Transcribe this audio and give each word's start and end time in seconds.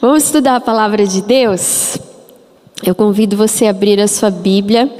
Vamos 0.00 0.24
estudar 0.24 0.56
a 0.56 0.60
palavra 0.60 1.06
de 1.06 1.22
Deus? 1.22 1.96
Eu 2.84 2.94
convido 2.94 3.36
você 3.36 3.66
a 3.66 3.70
abrir 3.70 4.00
a 4.00 4.08
sua 4.08 4.30
Bíblia 4.30 4.90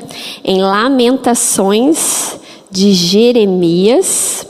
em 0.45 0.63
Lamentações 0.63 2.39
de 2.71 2.93
Jeremias, 2.93 4.47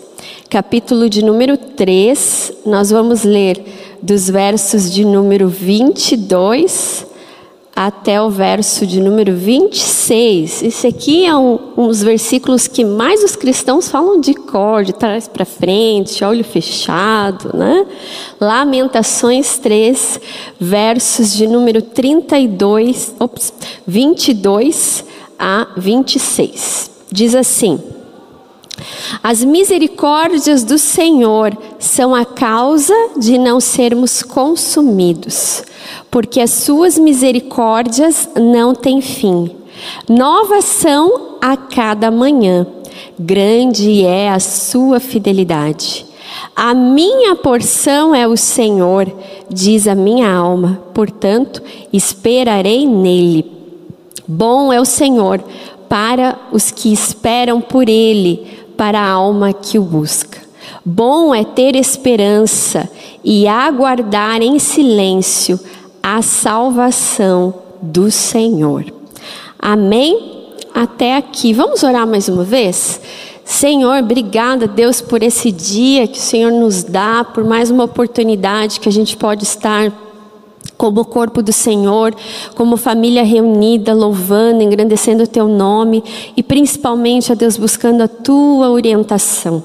capítulo 0.50 1.08
de 1.08 1.24
número 1.24 1.56
3. 1.56 2.52
Nós 2.66 2.90
vamos 2.90 3.24
ler 3.24 3.98
dos 4.02 4.28
versos 4.28 4.92
de 4.92 5.04
número 5.04 5.48
22 5.48 7.05
até 7.76 8.22
o 8.22 8.30
verso 8.30 8.86
de 8.86 9.02
número 9.02 9.36
26. 9.36 10.62
Esse 10.62 10.86
aqui 10.86 11.26
é 11.26 11.36
um, 11.36 11.58
um 11.76 11.88
dos 11.88 12.02
versículos 12.02 12.66
que 12.66 12.82
mais 12.82 13.22
os 13.22 13.36
cristãos 13.36 13.90
falam 13.90 14.18
de 14.18 14.32
cor, 14.32 14.82
de 14.82 14.94
trás 14.94 15.28
para 15.28 15.44
frente, 15.44 16.24
olho 16.24 16.42
fechado, 16.42 17.54
né? 17.54 17.86
Lamentações 18.40 19.58
3, 19.58 20.18
versos 20.58 21.34
de 21.34 21.46
número 21.46 21.82
32, 21.82 23.14
ops, 23.20 23.52
22 23.86 25.04
a 25.38 25.66
26. 25.76 26.90
Diz 27.12 27.34
assim: 27.34 27.78
as 29.22 29.42
misericórdias 29.42 30.62
do 30.62 30.78
Senhor 30.78 31.56
são 31.78 32.14
a 32.14 32.24
causa 32.24 32.94
de 33.16 33.38
não 33.38 33.60
sermos 33.60 34.22
consumidos, 34.22 35.62
porque 36.10 36.40
as 36.40 36.50
suas 36.50 36.98
misericórdias 36.98 38.28
não 38.34 38.74
têm 38.74 39.00
fim. 39.00 39.50
Novas 40.08 40.64
são 40.64 41.36
a 41.40 41.56
cada 41.56 42.10
manhã, 42.10 42.66
grande 43.18 44.04
é 44.04 44.30
a 44.30 44.40
sua 44.40 45.00
fidelidade. 45.00 46.06
A 46.54 46.74
minha 46.74 47.34
porção 47.36 48.14
é 48.14 48.26
o 48.26 48.36
Senhor, 48.36 49.10
diz 49.50 49.86
a 49.86 49.94
minha 49.94 50.30
alma, 50.30 50.82
portanto, 50.94 51.62
esperarei 51.92 52.86
nele. 52.86 53.50
Bom 54.26 54.72
é 54.72 54.80
o 54.80 54.84
Senhor 54.84 55.42
para 55.88 56.38
os 56.50 56.70
que 56.70 56.92
esperam 56.92 57.60
por 57.60 57.88
ele 57.88 58.55
para 58.76 59.00
a 59.00 59.10
alma 59.10 59.52
que 59.52 59.78
o 59.78 59.82
busca. 59.82 60.40
Bom 60.84 61.34
é 61.34 61.44
ter 61.44 61.74
esperança 61.76 62.88
e 63.24 63.46
aguardar 63.46 64.42
em 64.42 64.58
silêncio 64.58 65.58
a 66.02 66.22
salvação 66.22 67.54
do 67.82 68.10
Senhor. 68.10 68.84
Amém? 69.58 70.54
Até 70.74 71.16
aqui. 71.16 71.52
Vamos 71.52 71.82
orar 71.82 72.06
mais 72.06 72.28
uma 72.28 72.44
vez? 72.44 73.00
Senhor, 73.44 73.98
obrigada, 74.02 74.66
Deus, 74.66 75.00
por 75.00 75.22
esse 75.22 75.52
dia 75.52 76.06
que 76.06 76.18
o 76.18 76.22
Senhor 76.22 76.50
nos 76.50 76.82
dá, 76.82 77.24
por 77.24 77.44
mais 77.44 77.70
uma 77.70 77.84
oportunidade 77.84 78.80
que 78.80 78.88
a 78.88 78.92
gente 78.92 79.16
pode 79.16 79.44
estar 79.44 79.92
como 80.76 81.04
corpo 81.04 81.42
do 81.42 81.52
Senhor, 81.52 82.14
como 82.54 82.76
família 82.76 83.24
reunida, 83.24 83.94
louvando, 83.94 84.62
engrandecendo 84.62 85.24
o 85.24 85.26
teu 85.26 85.48
nome 85.48 86.02
e 86.36 86.42
principalmente, 86.42 87.32
ó 87.32 87.34
Deus, 87.34 87.56
buscando 87.56 88.02
a 88.02 88.08
tua 88.08 88.70
orientação. 88.70 89.62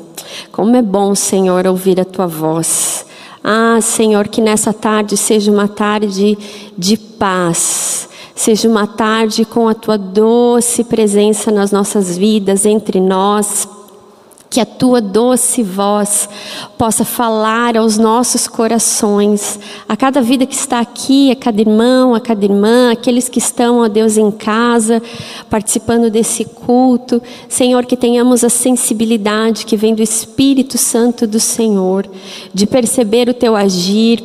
Como 0.52 0.76
é 0.76 0.82
bom, 0.82 1.14
Senhor, 1.14 1.68
ouvir 1.68 2.00
a 2.00 2.06
tua 2.06 2.28
voz. 2.28 3.06
Ah, 3.44 3.80
Senhor, 3.82 4.28
que 4.28 4.40
nessa 4.40 4.72
tarde 4.72 5.18
seja 5.18 5.52
uma 5.52 5.68
tarde 5.68 6.38
de 6.78 6.96
paz. 6.96 8.08
Seja 8.36 8.70
uma 8.70 8.88
tarde 8.88 9.46
com 9.46 9.68
a 9.68 9.74
tua 9.74 9.98
doce 9.98 10.84
presença 10.84 11.52
nas 11.52 11.72
nossas 11.72 12.18
vidas, 12.18 12.66
entre 12.66 13.00
nós 13.00 13.68
que 14.52 14.60
a 14.60 14.66
tua 14.66 15.00
doce 15.00 15.64
voz 15.64 16.28
possa 16.78 17.06
falar 17.06 17.78
aos 17.78 17.98
nossos 17.98 18.50
corações, 18.50 19.58
a 19.88 19.96
cada 19.96 20.22
vida 20.22 20.46
que 20.46 20.54
está 20.54 20.82
aqui, 20.82 21.32
a 21.32 21.36
cada 21.38 21.62
irmão, 21.62 22.14
a 22.14 22.20
cada 22.20 22.44
irmã, 22.44 22.92
aqueles 22.92 23.30
que 23.30 23.40
estão, 23.40 23.80
ó 23.80 23.88
Deus, 23.88 24.18
em 24.18 24.30
casa, 24.30 25.02
participando 25.50 26.10
desse 26.10 26.44
culto. 26.44 27.22
Senhor, 27.48 27.86
que 27.86 27.96
tenhamos 27.96 28.44
a 28.44 28.50
sensibilidade 28.50 29.66
que 29.66 29.78
vem 29.78 29.96
do 29.96 30.04
Espírito 30.04 30.78
Santo 30.78 31.26
do 31.26 31.40
Senhor, 31.40 32.06
de 32.54 32.68
perceber 32.68 33.30
o 33.30 33.34
teu 33.34 33.56
agir, 33.56 34.22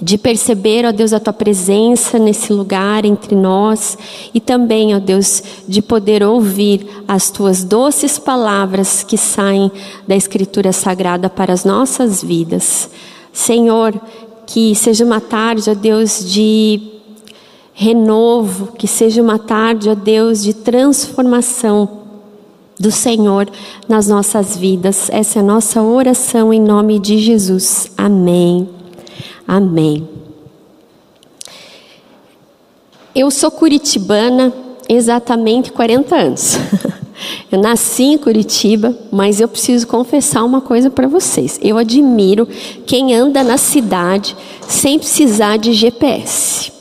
de 0.00 0.18
perceber, 0.18 0.84
ó 0.84 0.92
Deus, 0.92 1.12
a 1.12 1.20
tua 1.20 1.32
presença 1.32 2.18
nesse 2.18 2.52
lugar 2.52 3.04
entre 3.04 3.34
nós 3.34 3.96
e 4.34 4.40
também, 4.40 4.94
ó 4.94 4.98
Deus, 4.98 5.42
de 5.66 5.80
poder 5.80 6.22
ouvir 6.22 6.86
as 7.08 7.30
tuas 7.30 7.64
doces 7.64 8.18
palavras 8.18 9.02
que 9.02 9.16
saem 9.16 9.70
da 10.06 10.14
Escritura 10.14 10.72
Sagrada 10.72 11.30
para 11.30 11.52
as 11.52 11.64
nossas 11.64 12.22
vidas. 12.22 12.90
Senhor, 13.32 13.98
que 14.46 14.74
seja 14.74 15.04
uma 15.04 15.20
tarde, 15.20 15.70
ó 15.70 15.74
Deus, 15.74 16.30
de 16.30 16.80
renovo, 17.72 18.72
que 18.72 18.86
seja 18.86 19.22
uma 19.22 19.38
tarde, 19.38 19.88
ó 19.88 19.94
Deus, 19.94 20.42
de 20.42 20.52
transformação 20.52 22.04
do 22.78 22.90
Senhor 22.90 23.48
nas 23.88 24.06
nossas 24.06 24.56
vidas. 24.56 25.08
Essa 25.10 25.38
é 25.38 25.42
a 25.42 25.44
nossa 25.44 25.82
oração 25.82 26.52
em 26.52 26.60
nome 26.60 26.98
de 26.98 27.18
Jesus. 27.18 27.90
Amém. 27.96 28.75
Amém. 29.46 30.08
Eu 33.14 33.30
sou 33.30 33.50
curitibana 33.50 34.52
exatamente 34.88 35.72
40 35.72 36.16
anos. 36.16 36.56
Eu 37.50 37.60
nasci 37.60 38.02
em 38.02 38.18
Curitiba, 38.18 38.94
mas 39.10 39.40
eu 39.40 39.48
preciso 39.48 39.86
confessar 39.86 40.44
uma 40.44 40.60
coisa 40.60 40.90
para 40.90 41.08
vocês. 41.08 41.58
Eu 41.62 41.78
admiro 41.78 42.46
quem 42.84 43.14
anda 43.14 43.42
na 43.42 43.56
cidade 43.56 44.36
sem 44.68 44.98
precisar 44.98 45.56
de 45.56 45.72
GPS. 45.72 46.75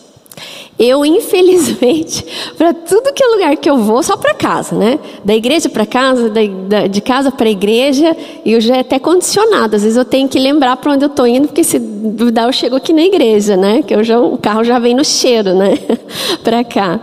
Eu, 0.78 1.06
infelizmente, 1.06 2.26
para 2.58 2.74
tudo 2.74 3.14
que 3.14 3.24
é 3.24 3.28
lugar 3.28 3.58
que 3.58 3.70
eu 3.70 3.78
vou, 3.78 4.04
só 4.04 4.18
para 4.18 4.34
casa, 4.34 4.76
né? 4.76 5.00
Da 5.24 5.34
igreja 5.34 5.70
para 5.70 5.86
casa, 5.86 6.30
da, 6.30 6.42
da, 6.68 6.88
de 6.88 7.00
casa 7.02 7.32
para 7.32 7.50
igreja, 7.50 8.16
eu 8.46 8.60
já 8.60 8.76
é 8.76 8.80
até 8.82 9.00
condicionado. 9.00 9.76
Às 9.76 9.84
vezes 9.84 9.98
eu 9.98 10.04
tenho 10.04 10.28
que 10.28 10.38
lembrar 10.38 10.76
para 10.78 10.92
onde 10.92 11.06
eu 11.06 11.08
estou 11.08 11.26
indo, 11.26 11.48
porque 11.48 11.64
se 11.64 11.80
duvidar 11.80 12.46
eu 12.46 12.54
chego 12.54 12.76
aqui 12.76 12.92
na 12.92 13.04
igreja, 13.04 13.56
né? 13.56 13.84
Que 13.84 13.96
eu 13.96 14.04
já, 14.04 14.20
o 14.20 14.38
carro 14.38 14.64
já 14.66 14.78
vem 14.78 14.94
no 14.94 15.06
cheiro, 15.06 15.54
né? 15.56 15.78
para 16.44 16.64
cá. 16.64 17.00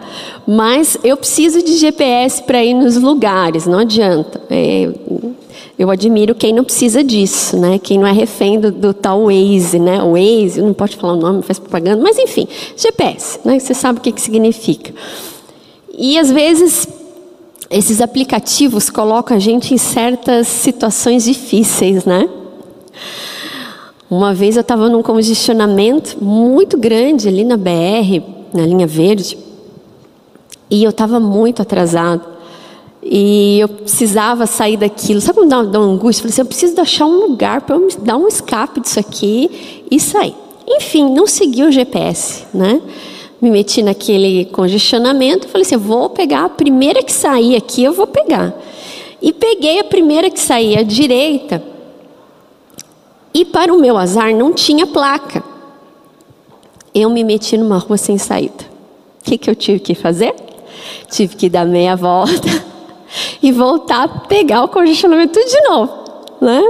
Mas 0.47 0.99
eu 1.03 1.17
preciso 1.17 1.63
de 1.63 1.75
GPS 1.77 2.43
para 2.43 2.63
ir 2.63 2.75
nos 2.75 2.97
lugares, 2.97 3.67
não 3.67 3.79
adianta. 3.79 4.41
É, 4.51 4.91
eu 5.79 5.91
admiro 5.91 6.35
quem 6.35 6.53
não 6.53 6.65
precisa 6.65 7.03
disso, 7.03 7.57
né? 7.57 7.79
Quem 7.79 7.99
não 7.99 8.07
é 8.07 8.13
refém 8.13 8.61
do, 8.61 8.71
do 8.71 8.95
tal 8.95 9.25
Waze, 9.25 9.79
né? 9.79 10.03
O 10.03 10.13
Waze, 10.13 10.61
não 10.61 10.75
pode 10.75 10.97
falar 10.97 11.15
o 11.15 11.17
nome, 11.17 11.43
faz 11.43 11.59
propaganda, 11.59 12.03
mas 12.03 12.19
enfim, 12.19 12.47
GPS, 12.77 13.41
né? 13.45 13.59
Você 13.59 13.75
sabe 13.75 13.99
o 13.99 14.03
que, 14.03 14.13
que 14.13 14.21
significa. 14.21 14.93
E 15.97 16.19
às 16.19 16.31
vezes 16.31 16.89
esses 17.71 18.03
aplicativos 18.03 18.91
colocam 18.91 19.37
a 19.37 19.41
gente 19.41 19.73
em 19.73 19.79
certas 19.79 20.47
situações 20.47 21.25
difíceis, 21.25 22.05
né? 22.05 22.29
Uma 24.11 24.35
vez 24.35 24.57
eu 24.57 24.61
estava 24.61 24.91
num 24.91 25.03
congestionamento 25.03 26.23
muito 26.23 26.77
grande 26.77 27.29
ali 27.29 27.45
na 27.45 27.57
BR, 27.57 28.23
na 28.53 28.67
linha 28.67 28.87
verde, 28.87 29.39
e 30.69 30.85
eu 30.85 30.91
estava 30.91 31.19
muito 31.19 31.63
atrasado. 31.63 32.32
E 33.03 33.59
eu 33.59 33.69
precisava 33.69 34.47
sair 34.47 34.77
daquilo. 34.77 35.21
Sabe 35.21 35.45
dá, 35.47 35.63
dá 35.63 35.81
uma 35.81 35.93
angústia? 35.93 36.21
Eu 36.21 36.23
falei 36.23 36.33
assim, 36.33 36.41
eu 36.43 36.47
preciso 36.47 36.81
achar 36.81 37.07
um 37.07 37.27
lugar 37.27 37.63
para 37.63 37.75
eu 37.75 37.89
dar 37.99 38.17
um 38.17 38.29
escape 38.29 38.81
disso 38.81 39.01
aqui 39.01 39.85
e 39.91 39.99
sair. 39.99 40.37
Enfim, 40.67 41.13
não 41.13 41.27
segui 41.27 41.65
o 41.65 41.73
GPS, 41.73 42.47
né? 42.55 42.81
Me 43.41 43.51
meti 43.51 43.83
naquele 43.83 44.45
congestionamento. 44.45 45.49
Falei 45.49 45.67
assim, 45.67 45.75
eu 45.75 45.81
vou 45.81 46.11
pegar 46.11 46.45
a 46.45 46.49
primeira 46.49 47.03
que 47.03 47.13
sair 47.13 47.57
aqui, 47.57 47.83
eu 47.83 47.93
vou 47.93 48.07
pegar. 48.07 48.55
E 49.21 49.33
peguei 49.33 49.81
a 49.81 49.85
primeira 49.85 50.31
que 50.31 50.39
saía 50.39 50.81
à 50.81 50.83
direita. 50.83 51.63
E 53.35 53.45
para 53.45 53.73
o 53.73 53.81
meu 53.81 53.99
azar, 53.99 54.33
não 54.35 54.53
tinha 54.53 54.87
placa. 54.87 55.43
Eu 56.95 57.11
me 57.11 57.25
meti 57.25 57.57
numa 57.57 57.79
rua 57.79 57.97
sem 57.97 58.17
saída. 58.17 58.65
O 59.21 59.25
que, 59.25 59.39
que 59.39 59.51
eu 59.51 59.57
tive 59.57 59.81
que 59.81 59.95
fazer? 59.95 60.35
Tive 61.11 61.37
que 61.37 61.49
dar 61.49 61.65
meia 61.65 61.97
volta 61.97 62.49
e 63.43 63.53
voltar 63.53 64.05
a 64.05 64.09
pegar 64.09 64.65
o 64.65 64.69
congestionamento 64.69 65.39
tudo 65.39 65.49
de 65.49 65.61
novo, 65.69 65.93
né? 66.41 66.63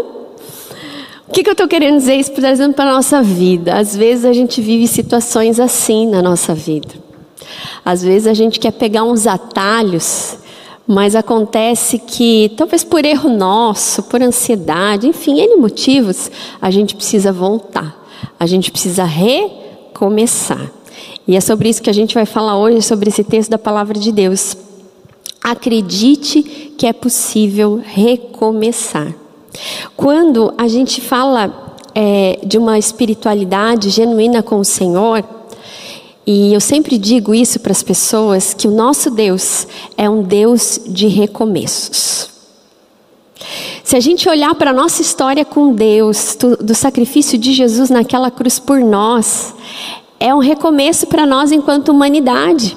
O 1.28 1.32
que, 1.32 1.42
que 1.42 1.48
eu 1.48 1.52
estou 1.52 1.66
querendo 1.66 1.96
dizer 1.96 2.16
isso, 2.16 2.32
exemplo, 2.44 2.74
para 2.74 2.90
a 2.90 2.94
nossa 2.94 3.22
vida? 3.22 3.74
Às 3.74 3.96
vezes 3.96 4.26
a 4.26 4.32
gente 4.34 4.60
vive 4.60 4.86
situações 4.86 5.58
assim 5.58 6.06
na 6.06 6.20
nossa 6.20 6.54
vida. 6.54 6.90
Às 7.84 8.02
vezes 8.02 8.26
a 8.26 8.34
gente 8.34 8.60
quer 8.60 8.72
pegar 8.72 9.02
uns 9.02 9.26
atalhos, 9.26 10.36
mas 10.86 11.16
acontece 11.16 11.98
que, 11.98 12.52
talvez 12.56 12.84
por 12.84 13.04
erro 13.04 13.30
nosso, 13.30 14.02
por 14.02 14.22
ansiedade, 14.22 15.06
enfim, 15.06 15.40
N 15.40 15.56
motivos, 15.56 16.30
a 16.60 16.70
gente 16.70 16.94
precisa 16.94 17.32
voltar. 17.32 17.98
A 18.38 18.44
gente 18.44 18.70
precisa 18.70 19.04
recomeçar. 19.04 20.70
E 21.26 21.36
é 21.36 21.40
sobre 21.40 21.68
isso 21.68 21.82
que 21.82 21.90
a 21.90 21.94
gente 21.94 22.14
vai 22.14 22.26
falar 22.26 22.58
hoje, 22.58 22.82
sobre 22.82 23.08
esse 23.08 23.24
texto 23.24 23.48
da 23.50 23.58
palavra 23.58 23.98
de 23.98 24.12
Deus. 24.12 24.56
Acredite 25.42 26.42
que 26.76 26.86
é 26.86 26.92
possível 26.92 27.80
recomeçar. 27.84 29.14
Quando 29.96 30.52
a 30.56 30.68
gente 30.68 31.00
fala 31.00 31.76
é, 31.94 32.40
de 32.44 32.58
uma 32.58 32.78
espiritualidade 32.78 33.90
genuína 33.90 34.42
com 34.42 34.58
o 34.58 34.64
Senhor, 34.64 35.24
e 36.26 36.54
eu 36.54 36.60
sempre 36.60 36.96
digo 36.96 37.34
isso 37.34 37.58
para 37.58 37.72
as 37.72 37.82
pessoas, 37.82 38.54
que 38.54 38.68
o 38.68 38.70
nosso 38.70 39.10
Deus 39.10 39.66
é 39.96 40.08
um 40.08 40.22
Deus 40.22 40.80
de 40.86 41.08
recomeços. 41.08 42.30
Se 43.82 43.96
a 43.96 44.00
gente 44.00 44.28
olhar 44.28 44.54
para 44.54 44.70
a 44.70 44.74
nossa 44.74 45.02
história 45.02 45.44
com 45.44 45.72
Deus, 45.72 46.36
do, 46.38 46.56
do 46.56 46.74
sacrifício 46.74 47.36
de 47.36 47.52
Jesus 47.52 47.90
naquela 47.90 48.30
cruz 48.30 48.58
por 48.58 48.80
nós, 48.80 49.52
é 50.20 50.32
um 50.32 50.38
recomeço 50.38 51.08
para 51.08 51.26
nós 51.26 51.50
enquanto 51.50 51.88
humanidade. 51.88 52.76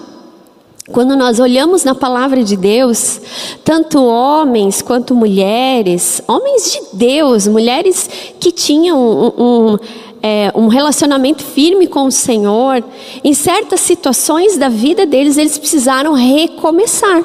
Quando 0.91 1.15
nós 1.15 1.39
olhamos 1.39 1.83
na 1.83 1.95
palavra 1.95 2.43
de 2.43 2.55
Deus, 2.55 3.19
tanto 3.63 4.03
homens 4.03 4.83
quanto 4.83 5.15
mulheres, 5.15 6.21
homens 6.27 6.71
de 6.71 6.81
Deus, 6.93 7.47
mulheres 7.47 8.07
que 8.39 8.51
tinham 8.51 8.99
um, 8.99 9.43
um, 9.43 9.77
é, 10.21 10.51
um 10.53 10.67
relacionamento 10.67 11.43
firme 11.43 11.87
com 11.87 12.05
o 12.05 12.11
Senhor, 12.11 12.83
em 13.23 13.33
certas 13.33 13.79
situações 13.79 14.57
da 14.57 14.69
vida 14.69 15.07
deles, 15.07 15.37
eles 15.37 15.57
precisaram 15.57 16.13
recomeçar. 16.13 17.23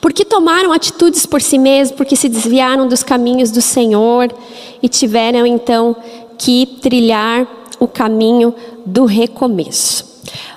Porque 0.00 0.24
tomaram 0.24 0.72
atitudes 0.72 1.26
por 1.26 1.42
si 1.42 1.58
mesmos, 1.58 1.96
porque 1.96 2.14
se 2.14 2.28
desviaram 2.28 2.86
dos 2.86 3.02
caminhos 3.02 3.50
do 3.50 3.60
Senhor 3.60 4.32
e 4.80 4.88
tiveram 4.88 5.44
então 5.44 5.96
que 6.38 6.66
trilhar 6.80 7.48
o 7.80 7.88
caminho 7.88 8.54
do 8.86 9.06
recomeço. 9.06 10.08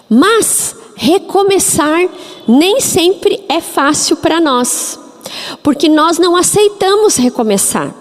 Mas 0.07 0.82
recomeçar 1.03 2.07
nem 2.47 2.79
sempre 2.79 3.43
é 3.49 3.59
fácil 3.59 4.15
para 4.15 4.39
nós, 4.39 4.97
porque 5.61 5.89
nós 5.89 6.17
não 6.17 6.33
aceitamos 6.33 7.17
recomeçar, 7.17 7.93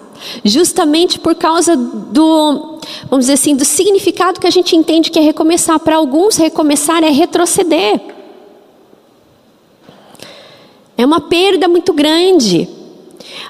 justamente 0.45 1.19
por 1.19 1.35
causa 1.35 1.75
do, 1.75 2.79
vamos 3.09 3.25
dizer 3.25 3.33
assim, 3.33 3.57
do 3.57 3.65
significado 3.65 4.39
que 4.39 4.47
a 4.47 4.51
gente 4.51 4.73
entende 4.73 5.11
que 5.11 5.19
é 5.19 5.21
recomeçar. 5.21 5.77
Para 5.79 5.97
alguns, 5.97 6.37
recomeçar 6.37 7.03
é 7.03 7.09
retroceder. 7.09 7.99
É 10.97 11.05
uma 11.05 11.19
perda 11.19 11.67
muito 11.67 11.91
grande. 11.91 12.69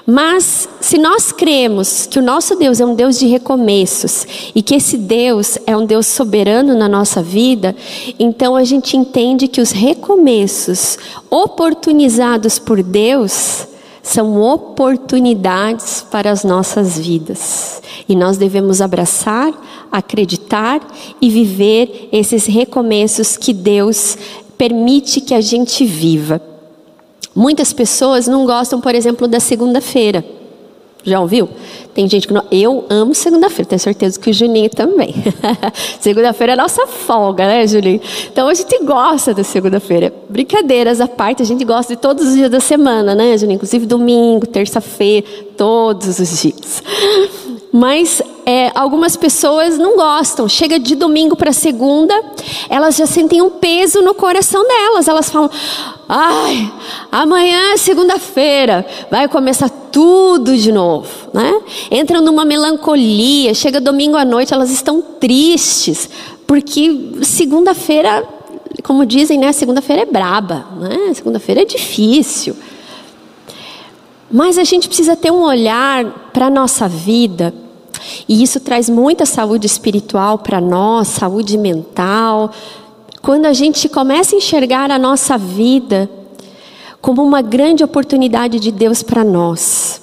Mas 0.06 0.68
se 0.80 0.98
nós 0.98 1.32
cremos 1.32 2.04
que 2.04 2.18
o 2.18 2.22
nosso 2.22 2.56
Deus 2.56 2.78
é 2.78 2.84
um 2.84 2.94
Deus 2.94 3.18
de 3.18 3.26
recomeços 3.26 4.26
e 4.54 4.60
que 4.60 4.74
esse 4.74 4.98
Deus 4.98 5.56
é 5.66 5.74
um 5.74 5.86
Deus 5.86 6.06
soberano 6.06 6.76
na 6.76 6.86
nossa 6.86 7.22
vida, 7.22 7.74
então 8.18 8.54
a 8.54 8.64
gente 8.64 8.98
entende 8.98 9.48
que 9.48 9.62
os 9.62 9.70
recomeços 9.70 10.98
oportunizados 11.30 12.58
por 12.58 12.82
Deus 12.82 13.66
são 14.02 14.38
oportunidades 14.42 16.04
para 16.10 16.30
as 16.30 16.44
nossas 16.44 16.98
vidas. 16.98 17.80
E 18.06 18.14
nós 18.14 18.36
devemos 18.36 18.82
abraçar, 18.82 19.54
acreditar 19.90 20.86
e 21.18 21.30
viver 21.30 22.10
esses 22.12 22.44
recomeços 22.44 23.38
que 23.38 23.54
Deus 23.54 24.18
permite 24.58 25.22
que 25.22 25.32
a 25.32 25.40
gente 25.40 25.86
viva. 25.86 26.53
Muitas 27.34 27.72
pessoas 27.72 28.26
não 28.26 28.44
gostam, 28.44 28.80
por 28.80 28.94
exemplo, 28.94 29.28
da 29.28 29.40
segunda-feira. 29.40 30.24
Já 31.04 31.20
ouviu? 31.20 31.50
Tem 31.92 32.08
gente 32.08 32.26
que 32.26 32.32
não. 32.32 32.44
Eu 32.50 32.86
amo 32.88 33.14
segunda-feira, 33.14 33.68
tenho 33.68 33.78
certeza 33.78 34.18
que 34.18 34.30
o 34.30 34.32
Juninho 34.32 34.70
também. 34.70 35.14
segunda-feira 36.00 36.54
é 36.54 36.56
nossa 36.56 36.86
folga, 36.86 37.46
né, 37.46 37.66
Juninho? 37.66 38.00
Então 38.32 38.48
a 38.48 38.54
gente 38.54 38.82
gosta 38.82 39.34
da 39.34 39.44
segunda-feira. 39.44 40.12
Brincadeiras 40.30 41.02
à 41.02 41.06
parte, 41.06 41.42
a 41.42 41.44
gente 41.44 41.62
gosta 41.62 41.94
de 41.94 42.00
todos 42.00 42.28
os 42.28 42.34
dias 42.34 42.50
da 42.50 42.58
semana, 42.58 43.14
né, 43.14 43.36
Juninho? 43.36 43.56
Inclusive 43.56 43.84
domingo, 43.84 44.46
terça-feira, 44.46 45.26
todos 45.58 46.18
os 46.18 46.40
dias. 46.40 46.82
Mas 47.76 48.22
é, 48.46 48.70
algumas 48.72 49.16
pessoas 49.16 49.76
não 49.76 49.96
gostam. 49.96 50.48
Chega 50.48 50.78
de 50.78 50.94
domingo 50.94 51.34
para 51.34 51.52
segunda, 51.52 52.14
elas 52.70 52.94
já 52.94 53.04
sentem 53.04 53.42
um 53.42 53.50
peso 53.50 54.00
no 54.00 54.14
coração 54.14 54.62
delas. 54.62 55.08
Elas 55.08 55.28
falam: 55.28 55.50
ai, 56.08 56.72
amanhã 57.10 57.72
é 57.72 57.76
segunda-feira, 57.76 58.86
vai 59.10 59.26
começar 59.26 59.68
tudo 59.90 60.56
de 60.56 60.70
novo. 60.70 61.08
Né? 61.32 61.52
Entram 61.90 62.22
numa 62.22 62.44
melancolia. 62.44 63.52
Chega 63.54 63.80
domingo 63.80 64.16
à 64.16 64.24
noite, 64.24 64.54
elas 64.54 64.70
estão 64.70 65.02
tristes, 65.02 66.08
porque 66.46 67.16
segunda-feira, 67.22 68.24
como 68.84 69.04
dizem, 69.04 69.36
né, 69.36 69.50
segunda-feira 69.50 70.02
é 70.02 70.06
braba, 70.06 70.64
né? 70.78 71.12
segunda-feira 71.12 71.62
é 71.62 71.64
difícil. 71.64 72.54
Mas 74.30 74.58
a 74.58 74.64
gente 74.64 74.86
precisa 74.86 75.16
ter 75.16 75.32
um 75.32 75.42
olhar 75.42 76.30
para 76.32 76.46
a 76.46 76.50
nossa 76.50 76.86
vida 76.86 77.52
e 78.28 78.42
isso 78.42 78.60
traz 78.60 78.88
muita 78.88 79.26
saúde 79.26 79.66
espiritual 79.66 80.38
para 80.38 80.60
nós, 80.60 81.08
saúde 81.08 81.56
mental. 81.56 82.50
Quando 83.22 83.46
a 83.46 83.52
gente 83.52 83.88
começa 83.88 84.34
a 84.34 84.38
enxergar 84.38 84.90
a 84.90 84.98
nossa 84.98 85.38
vida 85.38 86.10
como 87.00 87.22
uma 87.22 87.42
grande 87.42 87.84
oportunidade 87.84 88.58
de 88.58 88.72
Deus 88.72 89.02
para 89.02 89.22
nós. 89.22 90.00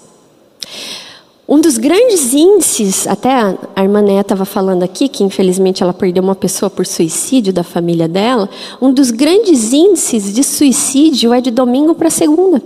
Um 1.51 1.59
dos 1.59 1.77
grandes 1.77 2.33
índices, 2.33 3.06
até 3.07 3.57
a 3.75 3.83
irmã 3.83 4.01
Né 4.01 4.21
estava 4.21 4.45
falando 4.45 4.83
aqui, 4.83 5.09
que 5.09 5.21
infelizmente 5.21 5.83
ela 5.83 5.92
perdeu 5.92 6.24
uma 6.24 6.36
pessoa 6.36 6.69
por 6.69 6.86
suicídio 6.86 7.51
da 7.51 7.63
família 7.63 8.07
dela. 8.07 8.50
Um 8.81 8.94
dos 8.94 9.12
grandes 9.12 9.74
índices 9.74 10.33
de 10.33 10.44
suicídio 10.44 11.33
é 11.33 11.42
de 11.42 11.51
domingo 11.51 11.94
para 11.94 12.09
segunda. 12.09 12.62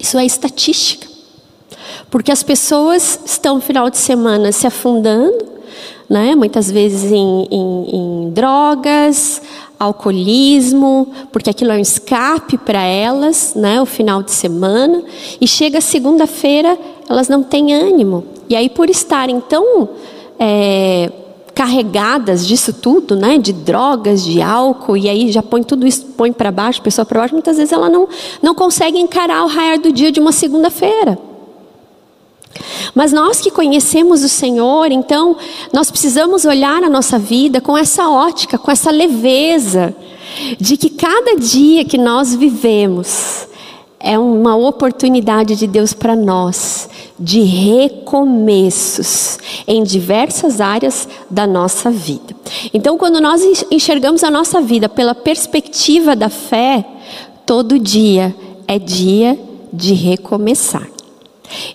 Isso 0.00 0.18
é 0.18 0.26
estatística. 0.26 1.11
Porque 2.12 2.30
as 2.30 2.42
pessoas 2.42 3.18
estão 3.24 3.58
final 3.58 3.88
de 3.88 3.96
semana 3.96 4.52
se 4.52 4.66
afundando, 4.66 5.46
né? 6.10 6.34
muitas 6.34 6.70
vezes 6.70 7.10
em, 7.10 7.48
em, 7.50 7.96
em 7.96 8.30
drogas, 8.30 9.40
alcoolismo, 9.80 11.08
porque 11.32 11.48
aquilo 11.48 11.72
é 11.72 11.76
um 11.76 11.80
escape 11.80 12.58
para 12.58 12.82
elas, 12.82 13.54
né? 13.56 13.80
o 13.80 13.86
final 13.86 14.22
de 14.22 14.30
semana. 14.30 15.02
E 15.40 15.48
chega 15.48 15.80
segunda-feira, 15.80 16.78
elas 17.08 17.30
não 17.30 17.42
têm 17.42 17.72
ânimo. 17.72 18.24
E 18.46 18.54
aí, 18.54 18.68
por 18.68 18.90
estarem 18.90 19.40
tão 19.40 19.88
é, 20.38 21.10
carregadas 21.54 22.46
disso 22.46 22.74
tudo, 22.74 23.16
né, 23.16 23.38
de 23.38 23.54
drogas, 23.54 24.22
de 24.22 24.42
álcool, 24.42 24.98
e 24.98 25.08
aí 25.08 25.32
já 25.32 25.42
põe 25.42 25.62
tudo 25.62 25.86
isso, 25.86 26.04
põe 26.14 26.30
para 26.30 26.50
baixo, 26.50 26.82
pessoa 26.82 27.06
para 27.06 27.20
baixo, 27.20 27.32
muitas 27.32 27.56
vezes 27.56 27.72
ela 27.72 27.88
não, 27.88 28.06
não 28.42 28.54
consegue 28.54 28.98
encarar 28.98 29.44
o 29.44 29.48
raiar 29.48 29.80
do 29.80 29.90
dia 29.90 30.12
de 30.12 30.20
uma 30.20 30.30
segunda-feira. 30.32 31.31
Mas 32.94 33.12
nós 33.12 33.40
que 33.40 33.50
conhecemos 33.50 34.22
o 34.22 34.28
Senhor, 34.28 34.90
então, 34.90 35.36
nós 35.72 35.90
precisamos 35.90 36.44
olhar 36.44 36.82
a 36.82 36.90
nossa 36.90 37.18
vida 37.18 37.60
com 37.60 37.76
essa 37.76 38.08
ótica, 38.08 38.58
com 38.58 38.70
essa 38.70 38.90
leveza, 38.90 39.94
de 40.58 40.76
que 40.76 40.90
cada 40.90 41.36
dia 41.36 41.84
que 41.84 41.98
nós 41.98 42.34
vivemos 42.34 43.46
é 44.02 44.18
uma 44.18 44.56
oportunidade 44.56 45.54
de 45.54 45.66
Deus 45.66 45.92
para 45.92 46.16
nós, 46.16 46.88
de 47.18 47.40
recomeços 47.42 49.38
em 49.66 49.84
diversas 49.84 50.60
áreas 50.60 51.08
da 51.30 51.46
nossa 51.46 51.90
vida. 51.90 52.34
Então, 52.74 52.98
quando 52.98 53.20
nós 53.20 53.42
enxergamos 53.70 54.24
a 54.24 54.30
nossa 54.30 54.60
vida 54.60 54.88
pela 54.88 55.14
perspectiva 55.14 56.16
da 56.16 56.28
fé, 56.28 56.84
todo 57.46 57.78
dia 57.78 58.34
é 58.66 58.78
dia 58.78 59.38
de 59.72 59.94
recomeçar. 59.94 60.91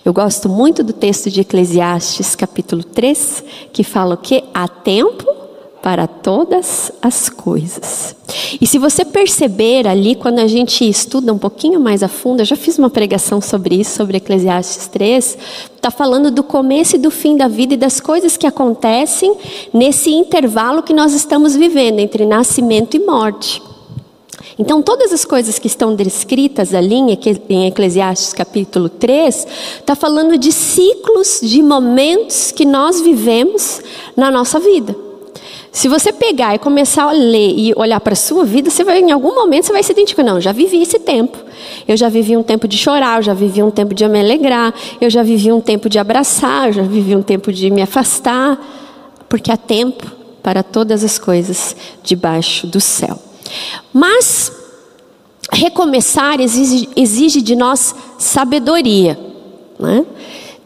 Eu 0.04 0.12
gosto 0.12 0.48
muito 0.48 0.82
do 0.82 0.92
texto 0.92 1.30
de 1.30 1.40
Eclesiastes, 1.40 2.34
capítulo 2.34 2.82
3, 2.84 3.44
que 3.72 3.82
fala 3.82 4.14
o 4.14 4.18
que? 4.18 4.44
Há 4.52 4.68
tempo 4.68 5.38
para 5.82 6.06
todas 6.06 6.92
as 7.00 7.28
coisas. 7.28 8.14
E 8.60 8.66
se 8.66 8.78
você 8.78 9.04
perceber 9.04 9.86
ali, 9.86 10.14
quando 10.14 10.38
a 10.38 10.46
gente 10.46 10.88
estuda 10.88 11.32
um 11.32 11.38
pouquinho 11.38 11.80
mais 11.80 12.02
a 12.02 12.08
fundo, 12.08 12.40
eu 12.40 12.44
já 12.44 12.56
fiz 12.56 12.78
uma 12.78 12.90
pregação 12.90 13.40
sobre 13.40 13.76
isso, 13.76 13.96
sobre 13.96 14.18
Eclesiastes 14.18 14.86
3, 14.88 15.38
está 15.76 15.90
falando 15.90 16.30
do 16.30 16.42
começo 16.42 16.96
e 16.96 16.98
do 16.98 17.10
fim 17.10 17.36
da 17.36 17.48
vida 17.48 17.74
e 17.74 17.76
das 17.76 18.00
coisas 18.00 18.36
que 18.36 18.46
acontecem 18.46 19.34
nesse 19.72 20.10
intervalo 20.10 20.82
que 20.82 20.92
nós 20.92 21.14
estamos 21.14 21.56
vivendo 21.56 22.00
entre 22.00 22.26
nascimento 22.26 22.96
e 22.96 23.00
morte. 23.00 23.62
Então, 24.58 24.82
todas 24.82 25.12
as 25.12 25.24
coisas 25.24 25.56
que 25.56 25.68
estão 25.68 25.94
descritas 25.94 26.74
ali 26.74 26.96
em 27.48 27.66
Eclesiastes 27.68 28.32
capítulo 28.32 28.88
3, 28.88 29.46
está 29.78 29.94
falando 29.94 30.36
de 30.36 30.50
ciclos, 30.50 31.40
de 31.40 31.62
momentos 31.62 32.50
que 32.50 32.64
nós 32.64 33.00
vivemos 33.00 33.80
na 34.16 34.32
nossa 34.32 34.58
vida. 34.58 34.96
Se 35.70 35.86
você 35.86 36.12
pegar 36.12 36.56
e 36.56 36.58
começar 36.58 37.04
a 37.04 37.12
ler 37.12 37.54
e 37.56 37.72
olhar 37.76 38.00
para 38.00 38.14
a 38.14 38.16
sua 38.16 38.44
vida, 38.44 38.68
você 38.68 38.82
vai, 38.82 38.98
em 38.98 39.12
algum 39.12 39.32
momento 39.32 39.66
você 39.66 39.72
vai 39.72 39.82
se 39.82 39.92
identificar, 39.92 40.24
não, 40.24 40.40
já 40.40 40.50
vivi 40.50 40.82
esse 40.82 40.98
tempo. 40.98 41.38
Eu 41.86 41.96
já 41.96 42.08
vivi 42.08 42.36
um 42.36 42.42
tempo 42.42 42.66
de 42.66 42.76
chorar, 42.76 43.18
eu 43.18 43.22
já 43.22 43.34
vivi 43.34 43.62
um 43.62 43.70
tempo 43.70 43.94
de 43.94 44.08
me 44.08 44.18
alegrar, 44.18 44.74
eu 45.00 45.08
já 45.08 45.22
vivi 45.22 45.52
um 45.52 45.60
tempo 45.60 45.88
de 45.88 46.00
abraçar, 46.00 46.66
eu 46.68 46.72
já 46.72 46.82
vivi 46.82 47.14
um 47.14 47.22
tempo 47.22 47.52
de 47.52 47.70
me 47.70 47.80
afastar, 47.80 48.58
porque 49.28 49.52
há 49.52 49.56
tempo 49.56 50.04
para 50.42 50.64
todas 50.64 51.04
as 51.04 51.16
coisas 51.16 51.76
debaixo 52.02 52.66
do 52.66 52.80
céu. 52.80 53.27
Mas 53.92 54.52
recomeçar 55.52 56.40
exige, 56.40 56.88
exige 56.96 57.40
de 57.40 57.56
nós 57.56 57.94
sabedoria. 58.18 59.18
Né? 59.78 60.04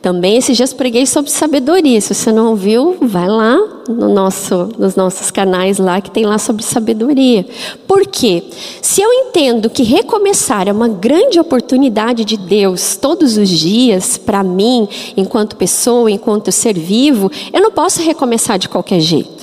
Também 0.03 0.37
esses 0.37 0.57
dias 0.57 0.73
preguei 0.73 1.07
sobre 1.07 1.31
sabedoria. 1.31 2.01
Se 2.01 2.13
você 2.13 2.33
não 2.33 2.51
ouviu, 2.51 2.97
vai 3.01 3.29
lá 3.29 3.57
no 3.89 4.13
nosso, 4.13 4.69
nos 4.77 4.97
nossos 4.97 5.31
canais 5.31 5.79
lá 5.79 6.01
que 6.01 6.11
tem 6.11 6.27
lá 6.27 6.39
sobre 6.39 6.65
sabedoria. 6.65 7.47
Por 7.87 8.05
quê? 8.09 8.43
Se 8.83 9.01
eu 9.01 9.13
entendo 9.13 9.71
que 9.71 9.85
recomeçar 9.85 10.67
é 10.67 10.73
uma 10.73 10.89
grande 10.89 11.39
oportunidade 11.39 12.25
de 12.25 12.37
Deus 12.37 12.97
todos 12.97 13.37
os 13.37 13.49
dias 13.49 14.17
para 14.17 14.43
mim, 14.43 14.89
enquanto 15.17 15.55
pessoa, 15.55 16.11
enquanto 16.11 16.51
ser 16.51 16.77
vivo, 16.77 17.31
eu 17.53 17.61
não 17.61 17.71
posso 17.71 18.03
recomeçar 18.03 18.59
de 18.59 18.69
qualquer 18.69 18.99
jeito. 18.99 19.42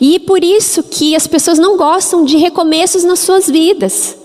E 0.00 0.18
por 0.20 0.42
isso 0.44 0.82
que 0.82 1.16
as 1.16 1.26
pessoas 1.26 1.58
não 1.58 1.76
gostam 1.76 2.24
de 2.24 2.36
recomeços 2.36 3.04
nas 3.04 3.18
suas 3.18 3.48
vidas. 3.48 4.16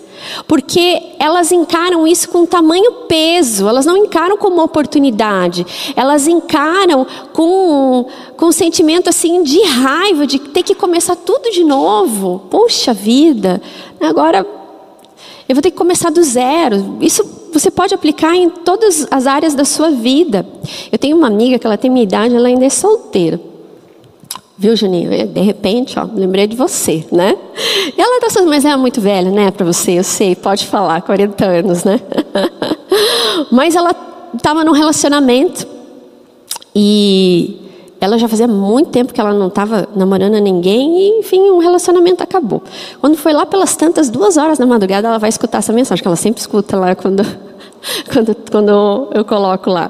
Porque 0.48 1.02
elas 1.20 1.52
encaram 1.52 2.08
isso 2.08 2.30
com 2.30 2.46
tamanho 2.46 2.92
peso, 3.08 3.68
elas 3.68 3.86
não 3.86 3.98
encaram 3.98 4.38
como 4.38 4.64
oportunidade, 4.64 5.66
elas 5.96 6.28
encaram 6.28 7.06
com, 7.34 8.06
com 8.38 8.46
um 8.46 8.52
sentimento 8.52 9.10
assim 9.10 9.44
de 9.44 9.62
raiva, 9.64 10.26
de 10.26 10.40
ter 10.40 10.64
que 10.64 10.76
começar 10.76 11.16
tudo 11.16 11.52
de 11.52 11.64
novo. 11.64 12.44
Poxa 12.50 12.94
vida, 12.94 13.62
agora 14.00 14.48
eu 15.48 15.56
vou 15.56 15.62
ter 15.62 15.72
que 15.72 15.78
começar 15.78 16.10
do 16.10 16.24
zero. 16.24 16.98
Isso 17.02 17.24
você 17.52 17.70
pode 17.70 17.94
aplicar 17.94 18.36
em 18.36 18.50
todas 18.50 19.06
as 19.12 19.28
áreas 19.28 19.54
da 19.54 19.66
sua 19.66 19.92
vida. 19.92 20.46
Eu 20.92 20.98
tenho 20.98 21.18
uma 21.18 21.28
amiga 21.28 21.60
que 21.60 21.68
ela 21.68 21.78
tem 21.78 21.92
minha 21.92 22.04
idade, 22.04 22.36
ela 22.36 22.48
ainda 22.48 22.66
é 22.66 22.70
solteira. 22.70 23.53
Viu, 24.58 24.76
Juninho? 24.76 25.10
De 25.28 25.42
repente, 25.42 25.98
ó, 25.98 26.08
lembrei 26.14 26.46
de 26.46 26.56
você, 26.56 27.04
né? 27.12 27.36
E 27.98 28.00
ela 28.00 28.20
tá, 28.22 28.42
mas 28.44 28.64
é 28.64 28.76
muito 28.78 29.02
velha, 29.02 29.32
né, 29.32 29.50
para 29.50 29.66
você, 29.66 29.98
eu 29.98 30.04
sei, 30.04 30.36
pode 30.36 30.68
falar, 30.68 31.02
40 31.02 31.44
anos, 31.44 31.84
né? 31.84 32.00
mas 33.52 33.76
ela 33.76 33.96
estava 34.36 34.64
num 34.64 34.72
relacionamento 34.72 35.68
e 36.76 37.60
ela 38.00 38.18
já 38.18 38.28
fazia 38.28 38.48
muito 38.48 38.90
tempo 38.90 39.14
que 39.14 39.20
ela 39.20 39.34
não 39.34 39.48
estava 39.48 39.88
namorando 39.96 40.36
ninguém 40.36 41.00
e, 41.00 41.20
enfim, 41.20 41.50
um 41.50 41.60
relacionamento 41.60 42.22
acabou. 42.22 42.62
Quando 43.02 43.18
foi 43.18 43.34
lá 43.34 43.46
pelas 43.46 43.76
tantas, 43.76 44.10
duas 44.10 44.38
horas 44.38 44.58
da 44.60 44.66
madrugada, 44.66 45.08
ela 45.08 45.18
vai 45.18 45.30
escutar 45.30 45.60
essa 45.60 45.74
mensagem, 45.74 46.02
que 46.02 46.08
ela 46.08 46.18
sempre 46.18 46.42
escuta 46.42 46.78
lá 46.78 46.96
quando, 46.96 47.24
quando, 48.12 48.36
quando 48.52 49.10
eu 49.16 49.26
coloco 49.26 49.70
lá. 49.70 49.90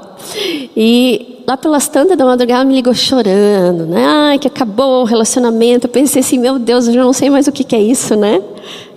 E 0.76 1.33
lá 1.46 1.56
pelas 1.56 1.88
tantas 1.88 2.16
da 2.16 2.24
madrugada, 2.24 2.64
me 2.64 2.74
ligou 2.74 2.94
chorando, 2.94 3.86
né? 3.86 4.04
Ai, 4.06 4.38
que 4.38 4.48
acabou 4.48 5.02
o 5.02 5.04
relacionamento. 5.04 5.86
Eu 5.86 5.90
pensei 5.90 6.20
assim, 6.20 6.38
meu 6.38 6.58
Deus, 6.58 6.86
eu 6.86 6.94
já 6.94 7.02
não 7.02 7.12
sei 7.12 7.30
mais 7.30 7.46
o 7.46 7.52
que, 7.52 7.64
que 7.64 7.76
é 7.76 7.80
isso, 7.80 8.16
né? 8.16 8.42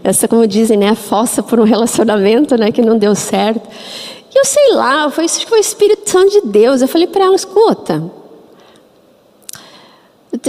Essa, 0.03 0.27
como 0.27 0.47
dizem, 0.47 0.77
né? 0.77 0.89
A 0.89 0.95
fossa 0.95 1.43
por 1.43 1.59
um 1.59 1.63
relacionamento, 1.63 2.55
né? 2.57 2.71
Que 2.71 2.81
não 2.81 2.97
deu 2.97 3.13
certo. 3.15 3.67
E 4.33 4.39
eu 4.39 4.45
sei 4.45 4.73
lá, 4.73 5.09
foi, 5.09 5.27
foi 5.27 5.59
o 5.59 5.61
Espírito 5.61 6.09
Santo 6.09 6.31
de 6.31 6.41
Deus. 6.41 6.81
Eu 6.81 6.87
falei 6.87 7.07
para 7.07 7.25
ela, 7.25 7.35
escuta, 7.35 8.03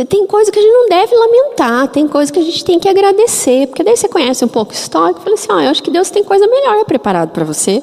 tem 0.06 0.26
coisa 0.26 0.50
que 0.50 0.58
a 0.58 0.62
gente 0.62 0.72
não 0.72 0.88
deve 0.88 1.14
lamentar, 1.14 1.88
tem 1.88 2.08
coisa 2.08 2.32
que 2.32 2.38
a 2.38 2.42
gente 2.42 2.64
tem 2.64 2.80
que 2.80 2.88
agradecer, 2.88 3.68
porque 3.68 3.84
daí 3.84 3.96
você 3.96 4.08
conhece 4.08 4.44
um 4.44 4.48
pouco 4.48 4.72
o 4.72 4.74
histórico 4.74 5.20
e 5.20 5.22
fala 5.22 5.34
assim: 5.34 5.46
oh, 5.50 5.60
eu 5.60 5.70
acho 5.70 5.82
que 5.82 5.90
Deus 5.90 6.10
tem 6.10 6.24
coisa 6.24 6.46
melhor 6.48 6.84
preparado 6.84 7.30
para 7.30 7.44
você. 7.44 7.82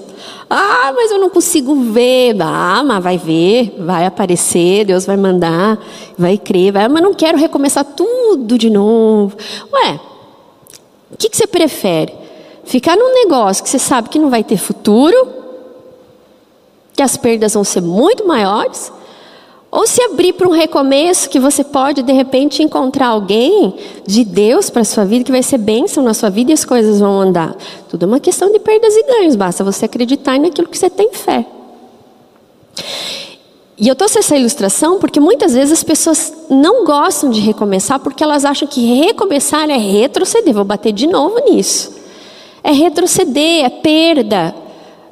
Ah, 0.50 0.92
mas 0.94 1.10
eu 1.10 1.20
não 1.20 1.30
consigo 1.30 1.74
ver. 1.76 2.36
Ah, 2.42 2.84
mas 2.86 3.04
vai 3.04 3.18
ver, 3.18 3.76
vai 3.80 4.06
aparecer, 4.06 4.86
Deus 4.86 5.06
vai 5.06 5.16
mandar, 5.16 5.80
vai 6.18 6.38
crer, 6.38 6.74
vai, 6.74 6.88
mas 6.90 7.02
não 7.02 7.14
quero 7.14 7.38
recomeçar 7.38 7.86
tudo 7.86 8.58
de 8.58 8.70
novo. 8.70 9.38
Ué, 9.72 10.00
o 11.12 11.18
que, 11.18 11.30
que 11.30 11.38
você 11.38 11.48
prefere? 11.48 12.14
Ficar 12.66 12.98
num 12.98 13.14
negócio 13.14 13.64
que 13.64 13.70
você 13.70 13.80
sabe 13.80 14.10
que 14.10 14.20
não 14.20 14.30
vai 14.30 14.44
ter 14.44 14.58
futuro, 14.58 15.16
que 16.94 17.02
as 17.02 17.16
perdas 17.16 17.54
vão 17.54 17.64
ser 17.64 17.82
muito 17.82 18.28
maiores? 18.28 18.92
Ou 19.76 19.86
se 19.86 20.02
abrir 20.04 20.32
para 20.32 20.48
um 20.48 20.54
recomeço 20.54 21.30
que 21.30 21.38
você 21.38 21.62
pode 21.62 22.02
de 22.02 22.14
repente 22.14 22.64
encontrar 22.64 23.08
alguém 23.08 23.76
de 24.08 24.24
Deus 24.24 24.70
para 24.70 24.84
a 24.84 24.86
sua 24.86 25.04
vida 25.04 25.26
que 25.26 25.34
vai 25.34 25.44
ser 25.44 25.58
bênção 25.58 26.02
na 26.02 26.14
sua 26.14 26.30
vida 26.30 26.52
e 26.52 26.54
as 26.54 26.64
coisas 26.64 27.02
vão 27.02 27.20
andar. 27.20 27.54
Tudo 27.90 28.04
é 28.04 28.08
uma 28.08 28.22
questão 28.22 28.50
de 28.50 28.58
perdas 28.58 28.96
e 28.96 29.04
ganhos, 29.04 29.36
basta 29.36 29.66
você 29.66 29.84
acreditar 29.84 30.40
naquilo 30.40 30.70
que 30.70 30.78
você 30.78 30.90
tem 30.90 31.12
fé. 31.12 31.46
E 33.78 33.90
eu 33.90 33.96
trouxe 33.98 34.20
essa 34.20 34.38
ilustração 34.38 34.98
porque 34.98 35.20
muitas 35.20 35.54
vezes 35.54 35.74
as 35.74 35.84
pessoas 35.84 36.32
não 36.50 36.86
gostam 36.86 37.30
de 37.30 37.42
recomeçar 37.42 38.00
porque 38.00 38.24
elas 38.24 38.46
acham 38.46 38.66
que 38.70 38.96
recomeçar 38.96 39.70
é 39.70 39.76
retroceder. 39.76 40.54
Vou 40.54 40.64
bater 40.64 40.94
de 40.94 41.06
novo 41.06 41.38
nisso. 41.50 41.94
É 42.64 42.72
retroceder, 42.72 43.66
é 43.66 43.70
perda. 43.70 44.56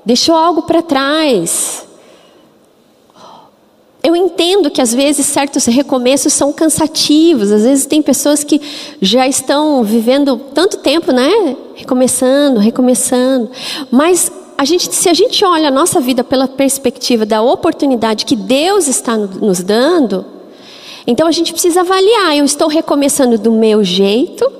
Deixou 0.06 0.36
algo 0.36 0.62
para 0.62 0.82
trás. 0.82 1.86
Eu 4.04 4.18
entendo 4.18 4.70
que 4.70 4.82
às 4.82 4.94
vezes 4.94 5.26
certos 5.26 5.64
recomeços 5.64 6.34
são 6.34 6.52
cansativos, 6.52 7.54
às 7.54 7.64
vezes 7.64 7.86
tem 7.86 8.02
pessoas 8.02 8.44
que 8.44 8.62
já 9.02 9.26
estão 9.26 9.82
vivendo 9.82 10.36
tanto 10.54 10.78
tempo, 10.80 11.14
né? 11.14 11.56
Recomeçando, 11.74 12.60
recomeçando. 12.60 13.50
Mas 13.90 14.30
a 14.58 14.66
gente, 14.66 14.94
se 14.94 15.08
a 15.08 15.14
gente 15.14 15.46
olha 15.46 15.70
a 15.70 15.72
nossa 15.72 16.02
vida 16.02 16.22
pela 16.22 16.50
perspectiva 16.50 17.26
da 17.26 17.42
oportunidade 17.42 18.26
que 18.26 18.36
Deus 18.36 18.90
está 18.90 19.16
nos 19.16 19.64
dando, 19.64 20.26
então 21.08 21.26
a 21.26 21.32
gente 21.32 21.54
precisa 21.54 21.80
avaliar: 21.80 22.36
eu 22.36 22.44
estou 22.44 22.68
recomeçando 22.68 23.38
do 23.38 23.54
meu 23.54 23.86
jeito? 23.86 24.52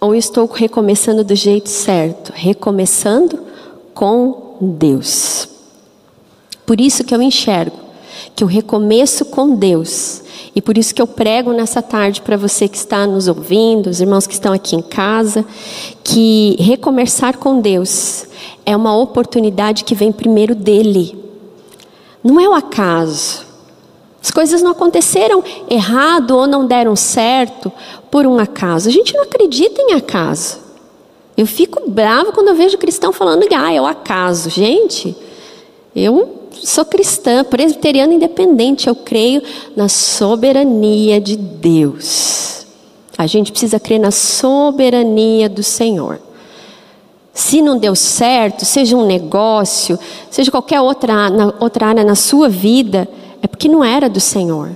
Ou 0.00 0.12
estou 0.12 0.46
recomeçando 0.46 1.22
do 1.22 1.36
jeito 1.36 1.68
certo? 1.68 2.32
Recomeçando 2.34 3.38
com 3.94 4.56
Deus. 4.60 5.55
Por 6.66 6.80
isso 6.80 7.04
que 7.04 7.14
eu 7.14 7.22
enxergo 7.22 7.86
que 8.36 8.44
eu 8.44 8.48
recomeço 8.48 9.24
com 9.24 9.54
Deus. 9.54 10.22
E 10.54 10.60
por 10.60 10.76
isso 10.76 10.94
que 10.94 11.00
eu 11.00 11.06
prego 11.06 11.52
nessa 11.52 11.80
tarde 11.80 12.20
para 12.20 12.36
você 12.36 12.68
que 12.68 12.76
está 12.76 13.06
nos 13.06 13.28
ouvindo, 13.28 13.88
os 13.88 14.00
irmãos 14.00 14.26
que 14.26 14.34
estão 14.34 14.52
aqui 14.52 14.76
em 14.76 14.82
casa, 14.82 15.44
que 16.04 16.54
recomeçar 16.58 17.38
com 17.38 17.60
Deus 17.60 18.26
é 18.64 18.76
uma 18.76 18.96
oportunidade 18.96 19.84
que 19.84 19.94
vem 19.94 20.12
primeiro 20.12 20.54
dele. 20.54 21.18
Não 22.22 22.38
é 22.38 22.48
o 22.48 22.54
acaso. 22.54 23.44
As 24.22 24.30
coisas 24.30 24.60
não 24.60 24.72
aconteceram 24.72 25.42
errado 25.70 26.32
ou 26.32 26.46
não 26.46 26.66
deram 26.66 26.94
certo 26.94 27.72
por 28.10 28.26
um 28.26 28.38
acaso. 28.38 28.88
A 28.88 28.92
gente 28.92 29.14
não 29.14 29.22
acredita 29.22 29.80
em 29.80 29.94
acaso. 29.94 30.58
Eu 31.36 31.46
fico 31.46 31.88
bravo 31.88 32.32
quando 32.32 32.48
eu 32.48 32.54
vejo 32.54 32.78
cristão 32.78 33.12
falando 33.12 33.46
ah, 33.54 33.72
é 33.72 33.80
o 33.80 33.86
acaso. 33.86 34.50
Gente, 34.50 35.16
eu 35.94 36.45
sou 36.62 36.84
cristã, 36.84 37.44
presbiteriana 37.44 38.14
independente, 38.14 38.88
eu 38.88 38.94
creio 38.94 39.42
na 39.74 39.88
soberania 39.88 41.20
de 41.20 41.36
Deus. 41.36 42.66
A 43.18 43.26
gente 43.26 43.50
precisa 43.50 43.80
crer 43.80 43.98
na 43.98 44.10
soberania 44.10 45.48
do 45.48 45.62
Senhor. 45.62 46.20
Se 47.32 47.60
não 47.60 47.78
deu 47.78 47.94
certo, 47.94 48.64
seja 48.64 48.96
um 48.96 49.06
negócio, 49.06 49.98
seja 50.30 50.50
qualquer 50.50 50.80
outra, 50.80 51.28
na, 51.28 51.54
outra 51.60 51.86
área 51.88 52.04
na 52.04 52.14
sua 52.14 52.48
vida, 52.48 53.08
é 53.42 53.46
porque 53.46 53.68
não 53.68 53.84
era 53.84 54.08
do 54.08 54.20
Senhor. 54.20 54.70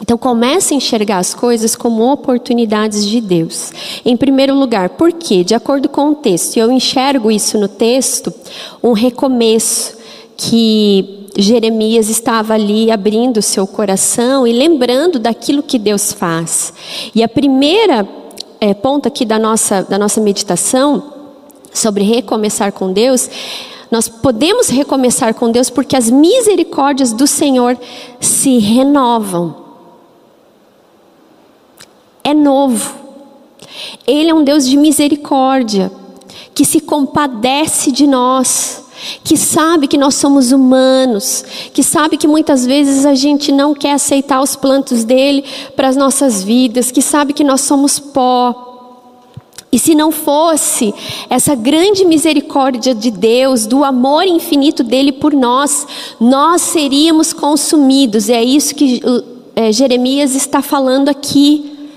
Então 0.00 0.16
comece 0.16 0.72
a 0.72 0.76
enxergar 0.76 1.18
as 1.18 1.34
coisas 1.34 1.76
como 1.76 2.10
oportunidades 2.10 3.06
de 3.06 3.20
Deus. 3.20 3.72
Em 4.04 4.16
primeiro 4.16 4.54
lugar, 4.54 4.90
por 4.90 5.12
quê? 5.12 5.44
De 5.44 5.54
acordo 5.54 5.88
com 5.88 6.10
o 6.10 6.14
texto, 6.14 6.56
e 6.56 6.60
eu 6.60 6.72
enxergo 6.72 7.30
isso 7.30 7.58
no 7.58 7.68
texto, 7.68 8.32
um 8.82 8.92
recomeço 8.92 10.01
que 10.36 11.28
Jeremias 11.36 12.08
estava 12.08 12.54
ali 12.54 12.90
abrindo 12.90 13.40
seu 13.40 13.66
coração 13.66 14.46
e 14.46 14.52
lembrando 14.52 15.18
daquilo 15.18 15.62
que 15.62 15.78
Deus 15.78 16.12
faz. 16.12 16.72
E 17.14 17.22
a 17.22 17.28
primeira 17.28 18.06
é, 18.60 18.76
aqui 19.06 19.24
da 19.24 19.38
nossa, 19.38 19.82
da 19.82 19.98
nossa 19.98 20.20
meditação 20.20 21.12
sobre 21.72 22.04
recomeçar 22.04 22.70
com 22.72 22.92
Deus, 22.92 23.28
nós 23.90 24.08
podemos 24.08 24.68
recomeçar 24.68 25.34
com 25.34 25.50
Deus 25.50 25.68
porque 25.68 25.96
as 25.96 26.10
misericórdias 26.10 27.12
do 27.12 27.26
Senhor 27.26 27.78
se 28.20 28.58
renovam. 28.58 29.56
É 32.22 32.32
novo. 32.32 32.94
Ele 34.06 34.30
é 34.30 34.34
um 34.34 34.44
Deus 34.44 34.66
de 34.66 34.76
misericórdia, 34.76 35.90
que 36.54 36.64
se 36.64 36.80
compadece 36.80 37.90
de 37.90 38.06
nós 38.06 38.84
que 39.24 39.36
sabe 39.36 39.86
que 39.86 39.98
nós 39.98 40.14
somos 40.14 40.52
humanos, 40.52 41.44
que 41.72 41.82
sabe 41.82 42.16
que 42.16 42.28
muitas 42.28 42.66
vezes 42.66 43.04
a 43.04 43.14
gente 43.14 43.50
não 43.52 43.74
quer 43.74 43.92
aceitar 43.92 44.40
os 44.40 44.56
plantos 44.56 45.04
dele 45.04 45.44
para 45.74 45.88
as 45.88 45.96
nossas 45.96 46.42
vidas, 46.42 46.90
que 46.90 47.02
sabe 47.02 47.32
que 47.32 47.44
nós 47.44 47.62
somos 47.62 47.98
pó. 47.98 48.70
E 49.72 49.78
se 49.78 49.94
não 49.94 50.12
fosse 50.12 50.92
essa 51.30 51.54
grande 51.54 52.04
misericórdia 52.04 52.94
de 52.94 53.10
Deus, 53.10 53.66
do 53.66 53.82
amor 53.82 54.24
infinito 54.26 54.84
dele 54.84 55.12
por 55.12 55.32
nós, 55.32 55.86
nós 56.20 56.60
seríamos 56.60 57.32
consumidos. 57.32 58.28
E 58.28 58.32
é 58.34 58.44
isso 58.44 58.74
que 58.74 59.02
é, 59.56 59.72
Jeremias 59.72 60.34
está 60.34 60.60
falando 60.60 61.08
aqui. 61.08 61.88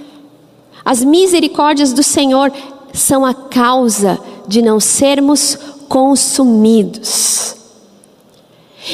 As 0.85 1.03
misericórdias 1.03 1.91
do 1.91 2.01
Senhor 2.01 2.51
são 2.93 3.25
a 3.25 3.33
causa 3.33 4.19
de 4.47 4.61
não 4.61 4.79
sermos 4.79 5.55
consumidos. 5.55 5.74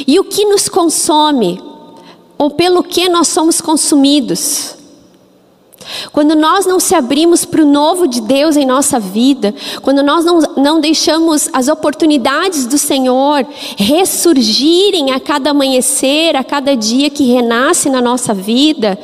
E 0.07 0.19
o 0.19 0.24
que 0.24 0.45
nos 0.45 0.69
consome, 0.69 1.62
ou 2.38 2.51
pelo 2.51 2.83
que 2.83 3.10
nós 3.10 3.27
somos 3.27 3.60
consumidos. 3.60 4.75
Quando 6.12 6.36
nós 6.36 6.65
não 6.65 6.79
se 6.79 6.95
abrimos 6.95 7.45
para 7.45 7.62
o 7.62 7.65
novo 7.65 8.07
de 8.07 8.21
Deus 8.21 8.55
em 8.55 8.65
nossa 8.65 9.00
vida, 9.00 9.53
quando 9.81 10.03
nós 10.03 10.24
não, 10.24 10.39
não 10.57 10.79
deixamos 10.79 11.50
as 11.53 11.67
oportunidades 11.67 12.65
do 12.65 12.77
Senhor 12.77 13.45
ressurgirem 13.77 15.12
a 15.12 15.19
cada 15.19 15.51
amanhecer, 15.51 16.36
a 16.36 16.43
cada 16.43 16.75
dia 16.75 17.10
que 17.10 17.24
renasce 17.25 17.89
na 17.89 18.01
nossa 18.01 18.33
vida, 18.33 18.98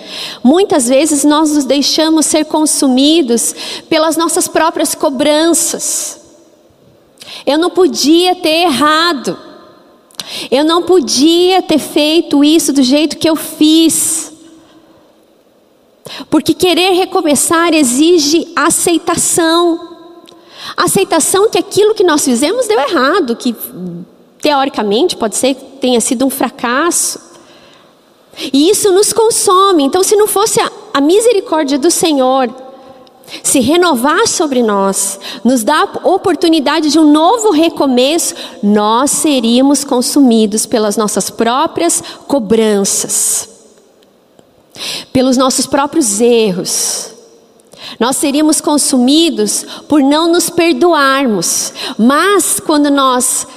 muitas 0.44 0.88
vezes 0.88 1.24
nós 1.24 1.52
nos 1.52 1.66
deixamos 1.66 2.26
ser 2.26 2.46
consumidos 2.46 3.56
pelas 3.90 4.18
nossas 4.18 4.48
próprias 4.48 4.96
cobranças. 4.96 6.27
Eu 7.46 7.58
não 7.58 7.70
podia 7.70 8.36
ter 8.36 8.64
errado, 8.64 9.38
eu 10.52 10.64
não 10.64 10.82
podia 10.84 11.62
ter 11.62 11.80
feito 11.80 12.44
isso 12.44 12.74
do 12.74 12.84
jeito 12.84 13.18
que 13.18 13.30
eu 13.30 13.36
fiz. 13.36 14.34
Porque 16.30 16.54
querer 16.54 16.92
recomeçar 16.92 17.74
exige 17.74 18.48
aceitação. 18.56 19.96
Aceitação 20.76 21.50
que 21.50 21.58
aquilo 21.58 21.94
que 21.94 22.04
nós 22.04 22.24
fizemos 22.24 22.68
deu 22.68 22.80
errado, 22.80 23.36
que 23.36 23.56
teoricamente 24.42 25.16
pode 25.16 25.36
ser 25.36 25.54
que 25.54 25.64
tenha 25.78 26.00
sido 26.02 26.26
um 26.26 26.30
fracasso. 26.30 27.20
E 28.54 28.70
isso 28.70 28.92
nos 28.92 29.12
consome. 29.14 29.84
Então, 29.84 30.04
se 30.04 30.16
não 30.16 30.28
fosse 30.28 30.60
a, 30.62 30.72
a 30.94 31.02
misericórdia 31.02 31.78
do 31.78 31.90
Senhor 31.90 32.67
se 33.44 33.60
renovar 33.60 34.28
sobre 34.28 34.64
nós, 34.64 35.20
nos 35.44 35.64
dar 35.64 35.90
a 36.04 36.08
oportunidade 36.08 36.90
de 36.90 37.00
um 37.00 37.12
novo 37.12 37.52
recomeço, 37.52 38.36
nós 38.64 39.12
seríamos 39.12 39.84
consumidos 39.84 40.66
pelas 40.66 40.98
nossas 40.98 41.30
próprias 41.30 42.02
cobranças 42.28 43.58
pelos 45.12 45.38
nossos 45.38 45.66
próprios 45.66 46.22
erros. 46.22 47.12
Nós 48.00 48.18
seríamos 48.18 48.62
consumidos 48.62 49.66
por 49.88 50.02
não 50.02 50.32
nos 50.32 50.50
perdoarmos. 50.50 51.74
Mas 51.98 52.60
quando 52.60 52.90
nós 52.90 53.48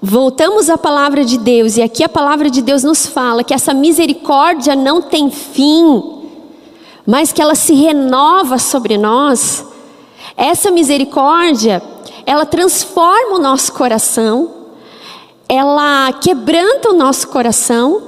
voltamos 0.00 0.70
à 0.70 0.78
palavra 0.78 1.24
de 1.24 1.38
Deus, 1.38 1.76
e 1.76 1.82
aqui 1.82 2.02
a 2.02 2.08
palavra 2.08 2.48
de 2.50 2.62
Deus 2.62 2.82
nos 2.82 3.06
fala 3.06 3.44
que 3.44 3.54
essa 3.54 3.74
misericórdia 3.74 4.74
não 4.74 5.02
tem 5.02 5.30
fim, 5.30 6.17
mas 7.08 7.32
que 7.32 7.40
ela 7.40 7.54
se 7.54 7.72
renova 7.72 8.58
sobre 8.58 8.98
nós, 8.98 9.64
essa 10.36 10.70
misericórdia, 10.70 11.82
ela 12.26 12.44
transforma 12.44 13.36
o 13.36 13.38
nosso 13.38 13.72
coração, 13.72 14.50
ela 15.48 16.12
quebranta 16.12 16.90
o 16.90 16.92
nosso 16.92 17.28
coração, 17.28 18.02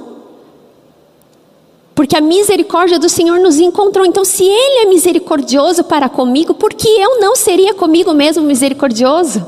porque 1.95 2.15
a 2.15 2.21
misericórdia 2.21 2.99
do 2.99 3.09
Senhor 3.09 3.39
nos 3.39 3.59
encontrou. 3.59 4.05
Então, 4.05 4.23
se 4.23 4.43
Ele 4.43 4.83
é 4.83 4.85
misericordioso 4.85 5.83
para 5.83 6.07
comigo, 6.07 6.53
por 6.53 6.71
que 6.71 6.87
eu 6.87 7.19
não 7.19 7.35
seria 7.35 7.73
comigo 7.73 8.13
mesmo 8.13 8.43
misericordioso? 8.43 9.43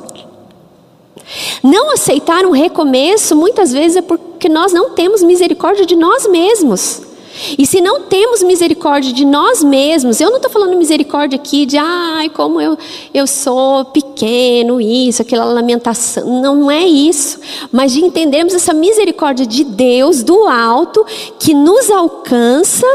Não 1.62 1.92
aceitar 1.92 2.44
um 2.44 2.52
recomeço, 2.52 3.36
muitas 3.36 3.72
vezes, 3.72 3.98
é 3.98 4.02
porque 4.02 4.50
nós 4.50 4.74
não 4.74 4.96
temos 4.96 5.22
misericórdia 5.22 5.86
de 5.86 5.96
nós 5.96 6.26
mesmos. 6.26 7.13
E 7.58 7.66
se 7.66 7.82
não 7.82 8.02
temos 8.02 8.44
misericórdia 8.44 9.12
de 9.12 9.26
nós 9.26 9.64
mesmos, 9.64 10.22
eu 10.22 10.30
não 10.30 10.38
estou 10.38 10.52
falando 10.52 10.78
misericórdia 10.78 11.36
aqui 11.36 11.66
de, 11.66 11.78
ai, 11.78 12.30
como 12.30 12.62
eu, 12.62 12.78
eu 13.14 13.26
sou 13.26 13.86
pequeno, 13.86 14.80
isso, 14.80 15.22
aquela 15.22 15.46
lamentação. 15.46 16.42
Não, 16.42 16.56
não 16.56 16.72
é 16.72 16.86
isso. 16.86 17.40
Mas 17.72 17.92
de 17.92 18.04
entendermos 18.04 18.54
essa 18.54 18.74
misericórdia 18.74 19.46
de 19.46 19.64
Deus 19.64 20.22
do 20.22 20.48
alto, 20.48 21.06
que 21.40 21.54
nos 21.54 21.90
alcança 21.90 22.88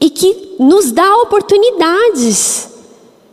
e 0.00 0.08
que 0.08 0.54
nos 0.58 0.92
dá 0.92 1.16
oportunidades 1.18 2.70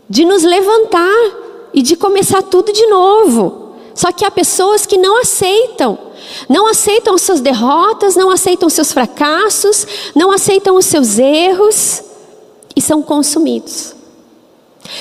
de 0.09 0.25
nos 0.25 0.43
levantar 0.43 1.69
e 1.73 1.81
de 1.81 1.95
começar 1.95 2.41
tudo 2.41 2.73
de 2.73 2.85
novo. 2.87 3.75
Só 3.93 4.11
que 4.11 4.25
há 4.25 4.31
pessoas 4.31 4.85
que 4.85 4.97
não 4.97 5.21
aceitam. 5.21 6.10
Não 6.47 6.67
aceitam 6.67 7.15
as 7.15 7.21
suas 7.21 7.41
derrotas, 7.41 8.15
não 8.15 8.29
aceitam 8.29 8.69
seus 8.69 8.91
fracassos, 8.91 9.85
não 10.15 10.31
aceitam 10.31 10.75
os 10.75 10.85
seus 10.85 11.17
erros 11.19 12.03
e 12.75 12.81
são 12.81 13.01
consumidos. 13.01 13.95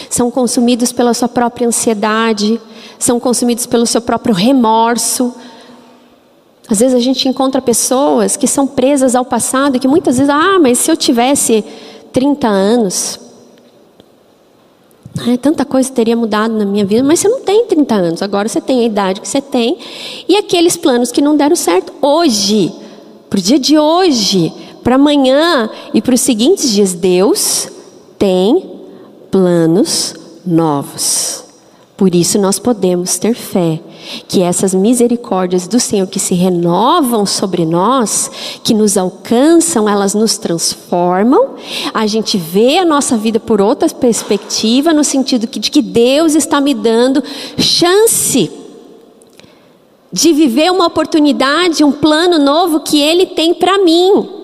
São 0.09 0.31
consumidos 0.31 0.93
pela 0.93 1.15
sua 1.15 1.29
própria 1.29 1.67
ansiedade, 1.67 2.61
são 2.99 3.19
consumidos 3.19 3.67
pelo 3.67 3.87
seu 3.87 4.01
próprio 4.01 4.35
remorso. 4.35 5.35
Às 6.69 6.81
vezes 6.81 6.95
a 6.95 7.01
gente 7.01 7.29
encontra 7.29 7.61
pessoas 7.61 8.37
que 8.37 8.47
são 8.47 8.67
presas 8.67 9.15
ao 9.15 9.25
passado 9.25 9.77
e 9.77 9.81
que 9.81 9.89
muitas 9.89 10.19
vezes, 10.19 10.31
ah, 10.33 10.59
mas 10.61 10.79
se 10.79 10.91
eu 10.91 10.97
tivesse 10.97 11.65
30 12.13 12.47
anos, 12.47 13.19
é, 15.27 15.37
tanta 15.37 15.65
coisa 15.65 15.91
teria 15.91 16.17
mudado 16.17 16.55
na 16.55 16.65
minha 16.65 16.85
vida, 16.85 17.03
mas 17.03 17.21
você 17.21 17.29
não 17.29 17.41
tem 17.41 17.67
30 17.67 17.95
anos, 17.95 18.23
agora 18.23 18.49
você 18.49 18.61
tem 18.61 18.81
a 18.81 18.85
idade 18.85 19.21
que 19.21 19.29
você 19.29 19.41
tem, 19.41 19.79
e 20.29 20.37
aqueles 20.37 20.77
planos 20.77 21.11
que 21.11 21.21
não 21.21 21.37
deram 21.37 21.57
certo 21.57 21.93
hoje, 22.01 22.73
para 23.29 23.39
o 23.39 23.43
dia 23.43 23.59
de 23.59 23.79
hoje, 23.79 24.53
para 24.83 24.95
amanhã 24.95 25.69
e 25.93 26.01
para 26.01 26.15
os 26.15 26.21
seguintes 26.21 26.71
dias, 26.73 26.95
Deus 26.95 27.69
tem 28.19 28.81
planos 29.31 30.15
novos. 30.47 31.45
Por 31.97 32.15
isso 32.15 32.39
nós 32.39 32.59
podemos 32.59 33.19
ter 33.19 33.35
fé 33.35 33.81
que 34.29 34.43
essas 34.43 34.75
misericórdias 34.75 35.67
do 35.67 35.79
Senhor 35.79 36.07
que 36.07 36.19
se 36.19 36.35
renovam 36.35 37.25
sobre 37.27 37.65
nós, 37.65 38.31
que 38.63 38.75
nos 38.75 38.97
alcançam, 38.97 39.89
elas 39.89 40.15
nos 40.15 40.39
transformam. 40.39 41.55
A 41.93 42.07
gente 42.07 42.37
vê 42.37 42.79
a 42.79 42.85
nossa 42.85 43.17
vida 43.17 43.39
por 43.39 43.61
outra 43.61 43.89
perspectiva, 43.89 44.93
no 44.93 45.05
sentido 45.05 45.47
de 45.47 45.71
que 45.71 45.83
Deus 45.83 46.35
está 46.35 46.61
me 46.61 46.75
dando 46.75 47.23
chance 47.59 48.51
de 50.13 50.33
viver 50.33 50.73
uma 50.73 50.87
oportunidade, 50.87 51.85
um 51.85 51.93
plano 51.93 52.39
novo 52.39 52.81
que 52.81 53.01
Ele 53.01 53.27
tem 53.27 53.55
para 53.55 53.79
mim 53.79 54.41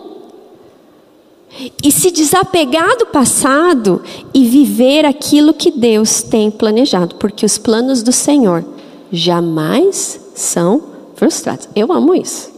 e 1.83 1.90
se 1.90 2.11
desapegar 2.11 2.98
do 2.98 3.07
passado 3.07 4.02
e 4.33 4.44
viver 4.44 5.05
aquilo 5.05 5.55
que 5.55 5.70
Deus 5.70 6.22
tem 6.22 6.50
planejado, 6.50 7.14
porque 7.16 7.46
os 7.46 7.57
planos 7.59 8.02
do 8.02 8.12
Senhor 8.12 8.64
jamais 9.12 10.21
são 10.35 10.83
frustrados. 11.14 11.69
Eu 11.75 11.92
amo 11.92 12.14
isso. 12.14 12.51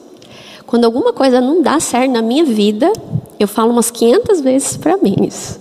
Quando 0.67 0.85
alguma 0.85 1.13
coisa 1.13 1.41
não 1.41 1.63
dá 1.63 1.81
certo 1.81 2.13
na 2.13 2.21
minha 2.21 2.45
vida, 2.45 2.93
eu 3.39 3.49
falo 3.49 3.73
umas 3.73 3.91
500 3.91 4.41
vezes 4.41 4.77
para 4.77 4.97
mim 4.99 5.17
isso. 5.27 5.61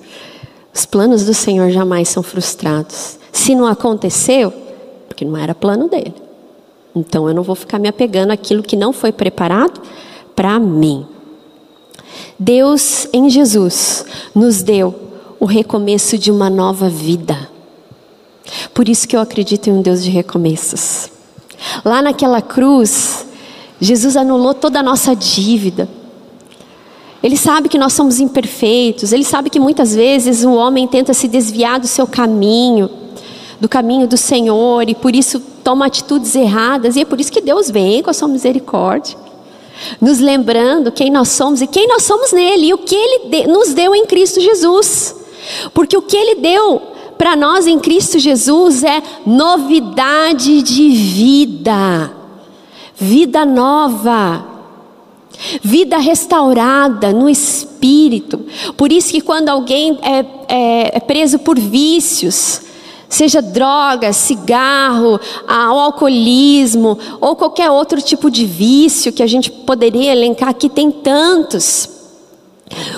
Os 0.73 0.85
planos 0.85 1.25
do 1.25 1.33
Senhor 1.33 1.69
jamais 1.69 2.09
são 2.09 2.21
frustrados. 2.21 3.17
Se 3.31 3.55
não 3.55 3.65
aconteceu, 3.65 4.51
porque 5.07 5.23
não 5.23 5.37
era 5.37 5.55
plano 5.55 5.87
dele. 5.87 6.13
Então 6.95 7.27
eu 7.27 7.33
não 7.33 7.43
vou 7.43 7.55
ficar 7.55 7.79
me 7.79 7.87
apegando 7.87 8.31
àquilo 8.31 8.63
que 8.63 8.75
não 8.75 8.91
foi 8.91 9.11
preparado 9.11 9.81
para 10.35 10.59
mim. 10.59 11.05
Deus 12.37 13.07
em 13.13 13.29
Jesus 13.29 14.05
nos 14.35 14.61
deu 14.61 14.93
o 15.39 15.45
recomeço 15.45 16.17
de 16.17 16.31
uma 16.31 16.49
nova 16.49 16.89
vida. 16.89 17.49
Por 18.77 18.87
isso 18.87 19.07
que 19.07 19.15
eu 19.15 19.21
acredito 19.21 19.71
em 19.71 19.73
um 19.73 19.81
Deus 19.81 20.03
de 20.03 20.11
recomeços. 20.11 21.09
Lá 21.83 21.99
naquela 21.99 22.43
cruz, 22.43 23.25
Jesus 23.81 24.15
anulou 24.15 24.53
toda 24.53 24.81
a 24.81 24.83
nossa 24.83 25.15
dívida. 25.15 25.89
Ele 27.23 27.35
sabe 27.35 27.69
que 27.69 27.77
nós 27.79 27.93
somos 27.93 28.19
imperfeitos, 28.19 29.11
ele 29.11 29.23
sabe 29.23 29.49
que 29.49 29.59
muitas 29.59 29.95
vezes 29.95 30.43
o 30.43 30.53
homem 30.53 30.87
tenta 30.87 31.11
se 31.11 31.27
desviar 31.27 31.79
do 31.79 31.87
seu 31.87 32.05
caminho, 32.05 32.87
do 33.59 33.67
caminho 33.67 34.07
do 34.07 34.15
Senhor, 34.15 34.87
e 34.87 34.93
por 34.93 35.15
isso 35.15 35.39
toma 35.63 35.87
atitudes 35.87 36.35
erradas, 36.35 36.95
e 36.95 37.01
é 37.01 37.05
por 37.05 37.19
isso 37.19 37.31
que 37.31 37.41
Deus 37.41 37.71
vem 37.71 38.03
com 38.03 38.11
a 38.11 38.13
sua 38.13 38.27
misericórdia 38.27 39.17
nos 39.99 40.19
lembrando 40.19 40.91
quem 40.91 41.09
nós 41.09 41.29
somos 41.29 41.61
e 41.61 41.67
quem 41.67 41.87
nós 41.87 42.03
somos 42.03 42.31
nele 42.31 42.67
e 42.67 42.73
o 42.75 42.77
que 42.77 42.95
ele 42.95 43.47
nos 43.47 43.73
deu 43.73 43.95
em 43.95 44.05
Cristo 44.05 44.39
Jesus. 44.39 45.15
Porque 45.73 45.97
o 45.97 46.01
que 46.01 46.15
ele 46.15 46.35
deu 46.35 46.96
para 47.17 47.35
nós 47.35 47.65
em 47.67 47.79
Cristo 47.79 48.19
Jesus 48.19 48.83
é 48.83 49.01
novidade 49.25 50.61
de 50.61 50.89
vida, 50.89 52.11
vida 52.95 53.43
nova, 53.43 54.45
vida 55.61 55.97
restaurada 55.97 57.11
no 57.11 57.29
espírito. 57.29 58.45
Por 58.75 58.91
isso 58.91 59.11
que 59.11 59.21
quando 59.21 59.49
alguém 59.49 59.97
é, 60.01 60.25
é, 60.47 60.97
é 60.97 60.99
preso 60.99 61.39
por 61.39 61.59
vícios, 61.59 62.61
seja 63.09 63.41
droga, 63.41 64.13
cigarro, 64.13 65.19
ao 65.47 65.79
alcoolismo 65.79 66.97
ou 67.19 67.35
qualquer 67.35 67.71
outro 67.71 68.01
tipo 68.01 68.29
de 68.29 68.45
vício 68.45 69.13
que 69.13 69.23
a 69.23 69.27
gente 69.27 69.49
poderia 69.49 70.11
elencar 70.11 70.49
aqui, 70.49 70.69
tem 70.69 70.91
tantos. 70.91 71.96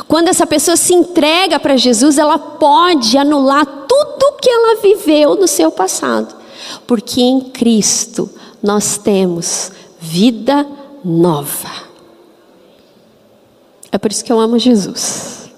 Quando 0.08 0.30
essa 0.30 0.48
pessoa 0.48 0.76
se 0.76 0.94
entrega 0.94 1.60
para 1.60 1.78
Jesus, 1.78 2.18
ela 2.18 2.38
pode 2.38 3.18
anular 3.18 3.66
tudo 3.88 4.38
que 4.42 4.50
ela 4.50 4.82
viveu 4.82 5.36
no 5.36 5.48
seu 5.48 5.72
passado, 5.72 6.36
porque 6.88 7.22
em 7.22 7.42
Cristo 7.42 8.30
nós 8.62 8.98
temos 8.98 9.72
vida 10.00 10.68
nova. 11.04 11.90
É 13.92 13.98
por 13.98 14.12
isso 14.12 14.24
que 14.24 14.32
eu 14.32 14.40
amo 14.40 14.60
Jesus. 14.60 15.50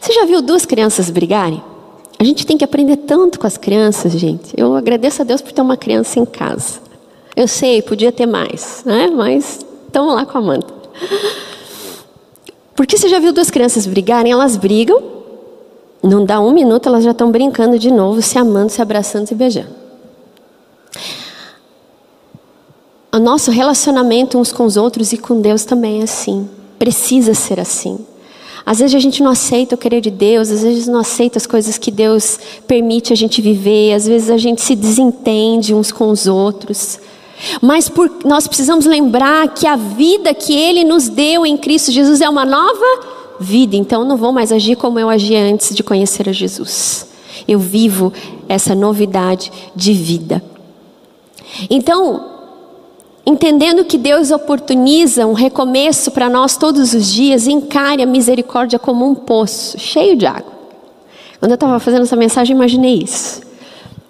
Você 0.00 0.12
já 0.12 0.24
viu 0.24 0.40
duas 0.40 0.64
crianças 0.64 1.10
brigarem? 1.10 1.62
A 2.18 2.24
gente 2.24 2.46
tem 2.46 2.58
que 2.58 2.64
aprender 2.64 2.96
tanto 2.96 3.38
com 3.38 3.46
as 3.46 3.56
crianças, 3.56 4.12
gente. 4.12 4.52
Eu 4.56 4.74
agradeço 4.74 5.22
a 5.22 5.24
Deus 5.24 5.40
por 5.40 5.52
ter 5.52 5.62
uma 5.62 5.76
criança 5.76 6.18
em 6.18 6.26
casa. 6.26 6.80
Eu 7.34 7.48
sei, 7.48 7.80
podia 7.80 8.12
ter 8.12 8.26
mais, 8.26 8.82
né? 8.84 9.08
Mas 9.08 9.64
estamos 9.86 10.14
lá 10.14 10.26
com 10.26 10.36
a 10.36 10.40
Amanda. 10.40 10.66
Porque 12.80 12.96
você 12.96 13.10
já 13.10 13.18
viu 13.18 13.30
duas 13.30 13.50
crianças 13.50 13.84
brigarem? 13.84 14.32
Elas 14.32 14.56
brigam, 14.56 15.02
não 16.02 16.24
dá 16.24 16.40
um 16.40 16.50
minuto, 16.50 16.88
elas 16.88 17.04
já 17.04 17.10
estão 17.10 17.30
brincando 17.30 17.78
de 17.78 17.90
novo, 17.90 18.22
se 18.22 18.38
amando, 18.38 18.72
se 18.72 18.80
abraçando, 18.80 19.26
se 19.26 19.34
beijando. 19.34 19.68
O 23.12 23.18
nosso 23.18 23.50
relacionamento 23.50 24.38
uns 24.38 24.50
com 24.50 24.64
os 24.64 24.78
outros 24.78 25.12
e 25.12 25.18
com 25.18 25.42
Deus 25.42 25.66
também 25.66 26.00
é 26.00 26.04
assim. 26.04 26.48
Precisa 26.78 27.34
ser 27.34 27.60
assim. 27.60 27.98
Às 28.64 28.78
vezes 28.78 28.94
a 28.94 28.98
gente 28.98 29.22
não 29.22 29.30
aceita 29.30 29.74
o 29.74 29.78
querer 29.78 30.00
de 30.00 30.10
Deus, 30.10 30.50
às 30.50 30.62
vezes 30.62 30.86
não 30.86 31.00
aceita 31.00 31.36
as 31.36 31.46
coisas 31.46 31.76
que 31.76 31.90
Deus 31.90 32.40
permite 32.66 33.12
a 33.12 33.16
gente 33.16 33.42
viver, 33.42 33.92
às 33.92 34.06
vezes 34.06 34.30
a 34.30 34.38
gente 34.38 34.62
se 34.62 34.74
desentende 34.74 35.74
uns 35.74 35.92
com 35.92 36.08
os 36.08 36.26
outros. 36.26 36.98
Mas 37.60 37.88
por, 37.88 38.10
nós 38.24 38.46
precisamos 38.46 38.86
lembrar 38.86 39.48
que 39.48 39.66
a 39.66 39.76
vida 39.76 40.34
que 40.34 40.54
Ele 40.54 40.84
nos 40.84 41.08
deu 41.08 41.46
em 41.46 41.56
Cristo 41.56 41.90
Jesus 41.90 42.20
é 42.20 42.28
uma 42.28 42.44
nova 42.44 42.84
vida. 43.40 43.76
Então 43.76 44.02
eu 44.02 44.08
não 44.08 44.16
vou 44.16 44.32
mais 44.32 44.52
agir 44.52 44.76
como 44.76 44.98
eu 44.98 45.08
agia 45.08 45.40
antes 45.40 45.74
de 45.74 45.82
conhecer 45.82 46.28
a 46.28 46.32
Jesus. 46.32 47.08
Eu 47.48 47.58
vivo 47.58 48.12
essa 48.48 48.74
novidade 48.74 49.50
de 49.74 49.92
vida. 49.92 50.42
Então, 51.68 52.26
entendendo 53.24 53.84
que 53.84 53.98
Deus 53.98 54.30
oportuniza 54.30 55.26
um 55.26 55.32
recomeço 55.32 56.10
para 56.10 56.28
nós 56.28 56.56
todos 56.56 56.92
os 56.94 57.10
dias, 57.10 57.46
encare 57.46 58.02
a 58.02 58.06
misericórdia 58.06 58.78
como 58.78 59.06
um 59.06 59.14
poço 59.14 59.78
cheio 59.78 60.16
de 60.16 60.26
água. 60.26 60.52
Quando 61.38 61.52
eu 61.52 61.54
estava 61.54 61.80
fazendo 61.80 62.02
essa 62.02 62.16
mensagem, 62.16 62.54
imaginei 62.54 63.02
isso. 63.02 63.40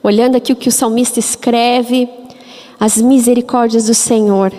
Olhando 0.02 0.36
aqui 0.36 0.52
o 0.52 0.56
que 0.56 0.68
o 0.68 0.72
salmista 0.72 1.18
escreve, 1.18 2.08
as 2.80 2.96
misericórdias 2.96 3.84
do 3.84 3.94
Senhor 3.94 4.50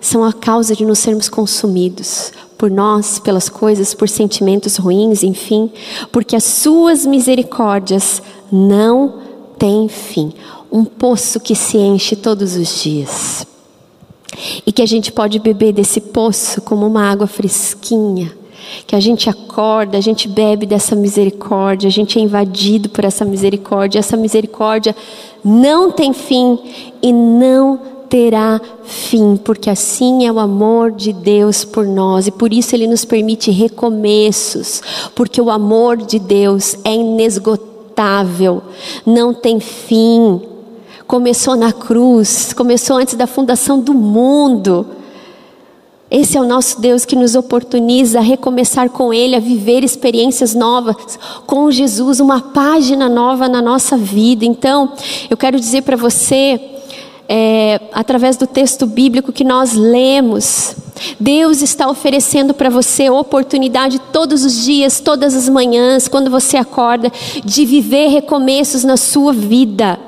são 0.00 0.24
a 0.24 0.32
causa 0.32 0.74
de 0.74 0.82
nos 0.82 0.98
sermos 0.98 1.28
consumidos 1.28 2.32
por 2.56 2.70
nós, 2.70 3.18
pelas 3.18 3.50
coisas, 3.50 3.92
por 3.92 4.08
sentimentos 4.08 4.76
ruins, 4.76 5.22
enfim, 5.22 5.70
porque 6.10 6.34
as 6.34 6.44
suas 6.44 7.04
misericórdias 7.04 8.22
não 8.50 9.18
têm 9.58 9.88
fim. 9.88 10.32
Um 10.72 10.84
poço 10.84 11.38
que 11.38 11.54
se 11.54 11.76
enche 11.76 12.16
todos 12.16 12.56
os 12.56 12.82
dias. 12.82 13.46
E 14.64 14.72
que 14.72 14.82
a 14.82 14.86
gente 14.86 15.12
pode 15.12 15.38
beber 15.38 15.72
desse 15.72 16.00
poço 16.00 16.62
como 16.62 16.86
uma 16.86 17.10
água 17.10 17.26
fresquinha. 17.26 18.32
Que 18.86 18.94
a 18.94 19.00
gente 19.00 19.28
acorda, 19.28 19.98
a 19.98 20.00
gente 20.00 20.28
bebe 20.28 20.66
dessa 20.66 20.94
misericórdia, 20.94 21.88
a 21.88 21.92
gente 21.92 22.18
é 22.18 22.22
invadido 22.22 22.88
por 22.88 23.04
essa 23.04 23.24
misericórdia. 23.24 23.98
Essa 23.98 24.16
misericórdia 24.16 24.94
não 25.44 25.90
tem 25.90 26.12
fim 26.12 26.58
e 27.02 27.12
não 27.12 27.96
terá 28.08 28.60
fim, 28.84 29.36
porque 29.36 29.68
assim 29.68 30.26
é 30.26 30.32
o 30.32 30.38
amor 30.38 30.92
de 30.92 31.12
Deus 31.12 31.64
por 31.64 31.86
nós 31.86 32.26
e 32.26 32.30
por 32.30 32.52
isso 32.52 32.74
Ele 32.74 32.86
nos 32.86 33.04
permite 33.04 33.50
recomeços, 33.50 34.82
porque 35.14 35.40
o 35.40 35.50
amor 35.50 35.96
de 35.96 36.18
Deus 36.18 36.76
é 36.84 36.94
inesgotável, 36.94 38.62
não 39.04 39.34
tem 39.34 39.60
fim. 39.60 40.40
Começou 41.06 41.54
na 41.54 41.72
cruz, 41.72 42.52
começou 42.52 42.96
antes 42.96 43.14
da 43.14 43.28
fundação 43.28 43.78
do 43.78 43.94
mundo. 43.94 44.86
Esse 46.08 46.38
é 46.38 46.40
o 46.40 46.46
nosso 46.46 46.80
Deus 46.80 47.04
que 47.04 47.16
nos 47.16 47.34
oportuniza 47.34 48.20
a 48.20 48.22
recomeçar 48.22 48.88
com 48.90 49.12
Ele, 49.12 49.34
a 49.34 49.40
viver 49.40 49.82
experiências 49.82 50.54
novas 50.54 51.18
com 51.46 51.68
Jesus, 51.68 52.20
uma 52.20 52.40
página 52.40 53.08
nova 53.08 53.48
na 53.48 53.60
nossa 53.60 53.96
vida. 53.96 54.44
Então, 54.44 54.92
eu 55.28 55.36
quero 55.36 55.58
dizer 55.58 55.82
para 55.82 55.96
você, 55.96 56.60
é, 57.28 57.80
através 57.92 58.36
do 58.36 58.46
texto 58.46 58.86
bíblico 58.86 59.32
que 59.32 59.42
nós 59.42 59.72
lemos, 59.72 60.76
Deus 61.18 61.60
está 61.60 61.88
oferecendo 61.90 62.54
para 62.54 62.70
você 62.70 63.10
oportunidade 63.10 63.98
todos 64.12 64.44
os 64.44 64.64
dias, 64.64 65.00
todas 65.00 65.34
as 65.34 65.48
manhãs, 65.48 66.06
quando 66.06 66.30
você 66.30 66.56
acorda, 66.56 67.10
de 67.44 67.66
viver 67.66 68.10
recomeços 68.10 68.84
na 68.84 68.96
sua 68.96 69.32
vida. 69.32 69.98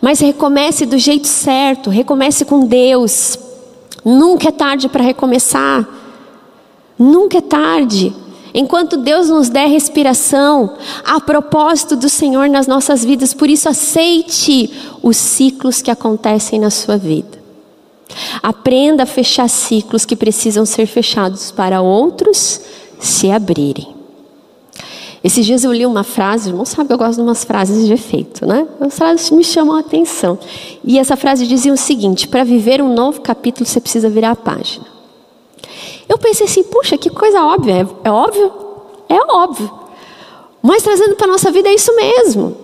Mas 0.00 0.20
recomece 0.20 0.86
do 0.86 0.96
jeito 0.96 1.26
certo, 1.26 1.90
recomece 1.90 2.44
com 2.44 2.66
Deus. 2.66 3.36
Nunca 4.04 4.48
é 4.48 4.52
tarde 4.52 4.88
para 4.88 5.02
recomeçar. 5.02 5.88
Nunca 6.98 7.38
é 7.38 7.40
tarde. 7.40 8.14
Enquanto 8.52 8.96
Deus 8.96 9.28
nos 9.28 9.48
der 9.48 9.66
respiração, 9.66 10.74
a 11.04 11.20
propósito 11.20 11.96
do 11.96 12.08
Senhor 12.08 12.48
nas 12.48 12.66
nossas 12.66 13.04
vidas, 13.04 13.34
por 13.34 13.50
isso 13.50 13.68
aceite 13.68 14.70
os 15.02 15.16
ciclos 15.16 15.82
que 15.82 15.90
acontecem 15.90 16.60
na 16.60 16.70
sua 16.70 16.96
vida. 16.96 17.42
Aprenda 18.42 19.02
a 19.02 19.06
fechar 19.06 19.48
ciclos 19.48 20.04
que 20.04 20.14
precisam 20.14 20.64
ser 20.64 20.86
fechados 20.86 21.50
para 21.50 21.80
outros 21.80 22.60
se 23.00 23.30
abrirem. 23.30 23.93
Esses 25.24 25.46
dias 25.46 25.64
eu 25.64 25.72
li 25.72 25.86
uma 25.86 26.04
frase, 26.04 26.52
não 26.52 26.66
sabe 26.66 26.88
que 26.88 26.92
eu 26.92 26.98
gosto 26.98 27.14
de 27.14 27.22
umas 27.22 27.44
frases 27.44 27.86
de 27.86 27.94
efeito, 27.94 28.46
né? 28.46 28.68
As 28.78 28.94
frases 28.98 29.30
me 29.30 29.42
chamam 29.42 29.74
a 29.74 29.80
atenção. 29.80 30.38
E 30.84 30.98
essa 30.98 31.16
frase 31.16 31.46
dizia 31.46 31.72
o 31.72 31.78
seguinte: 31.78 32.28
para 32.28 32.44
viver 32.44 32.82
um 32.82 32.92
novo 32.92 33.22
capítulo 33.22 33.64
você 33.64 33.80
precisa 33.80 34.10
virar 34.10 34.32
a 34.32 34.36
página. 34.36 34.84
Eu 36.06 36.18
pensei 36.18 36.46
assim, 36.46 36.62
puxa, 36.62 36.98
que 36.98 37.08
coisa 37.08 37.42
óbvia. 37.42 37.72
É, 38.04 38.08
é 38.08 38.10
óbvio? 38.10 38.52
É 39.08 39.32
óbvio. 39.32 39.70
Mas 40.60 40.82
trazendo 40.82 41.16
para 41.16 41.26
a 41.26 41.30
nossa 41.30 41.50
vida 41.50 41.70
é 41.70 41.74
isso 41.74 41.96
mesmo. 41.96 42.56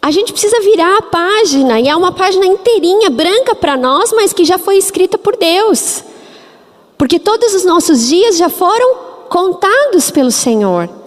A 0.00 0.10
gente 0.10 0.32
precisa 0.32 0.60
virar 0.60 0.96
a 0.96 1.02
página, 1.02 1.78
e 1.78 1.88
é 1.88 1.94
uma 1.94 2.12
página 2.12 2.46
inteirinha, 2.46 3.10
branca 3.10 3.54
para 3.54 3.76
nós, 3.76 4.12
mas 4.12 4.32
que 4.32 4.46
já 4.46 4.56
foi 4.56 4.78
escrita 4.78 5.18
por 5.18 5.36
Deus. 5.36 6.02
Porque 6.96 7.18
todos 7.18 7.52
os 7.54 7.66
nossos 7.66 8.08
dias 8.08 8.38
já 8.38 8.48
foram 8.48 8.96
contados 9.28 10.10
pelo 10.10 10.30
Senhor. 10.30 10.97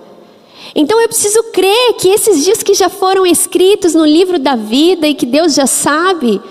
Então 0.75 1.01
eu 1.01 1.07
preciso 1.07 1.43
crer 1.51 1.93
que 1.95 2.09
esses 2.09 2.43
dias 2.43 2.61
que 2.63 2.73
já 2.73 2.89
foram 2.89 3.25
escritos 3.25 3.93
no 3.93 4.05
livro 4.05 4.39
da 4.39 4.55
vida 4.55 5.07
e 5.07 5.13
que 5.13 5.25
Deus 5.25 5.53
já 5.53 5.67
sabe, 5.67 6.41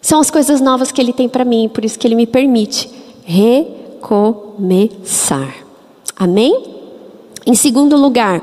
são 0.00 0.20
as 0.20 0.30
coisas 0.30 0.60
novas 0.60 0.90
que 0.90 1.00
Ele 1.00 1.12
tem 1.12 1.28
para 1.28 1.44
mim, 1.44 1.68
por 1.68 1.84
isso 1.84 1.98
que 1.98 2.06
Ele 2.06 2.14
me 2.14 2.26
permite 2.26 2.90
recomeçar. 3.24 5.54
Amém? 6.16 6.64
Em 7.46 7.54
segundo 7.54 7.96
lugar, 7.96 8.42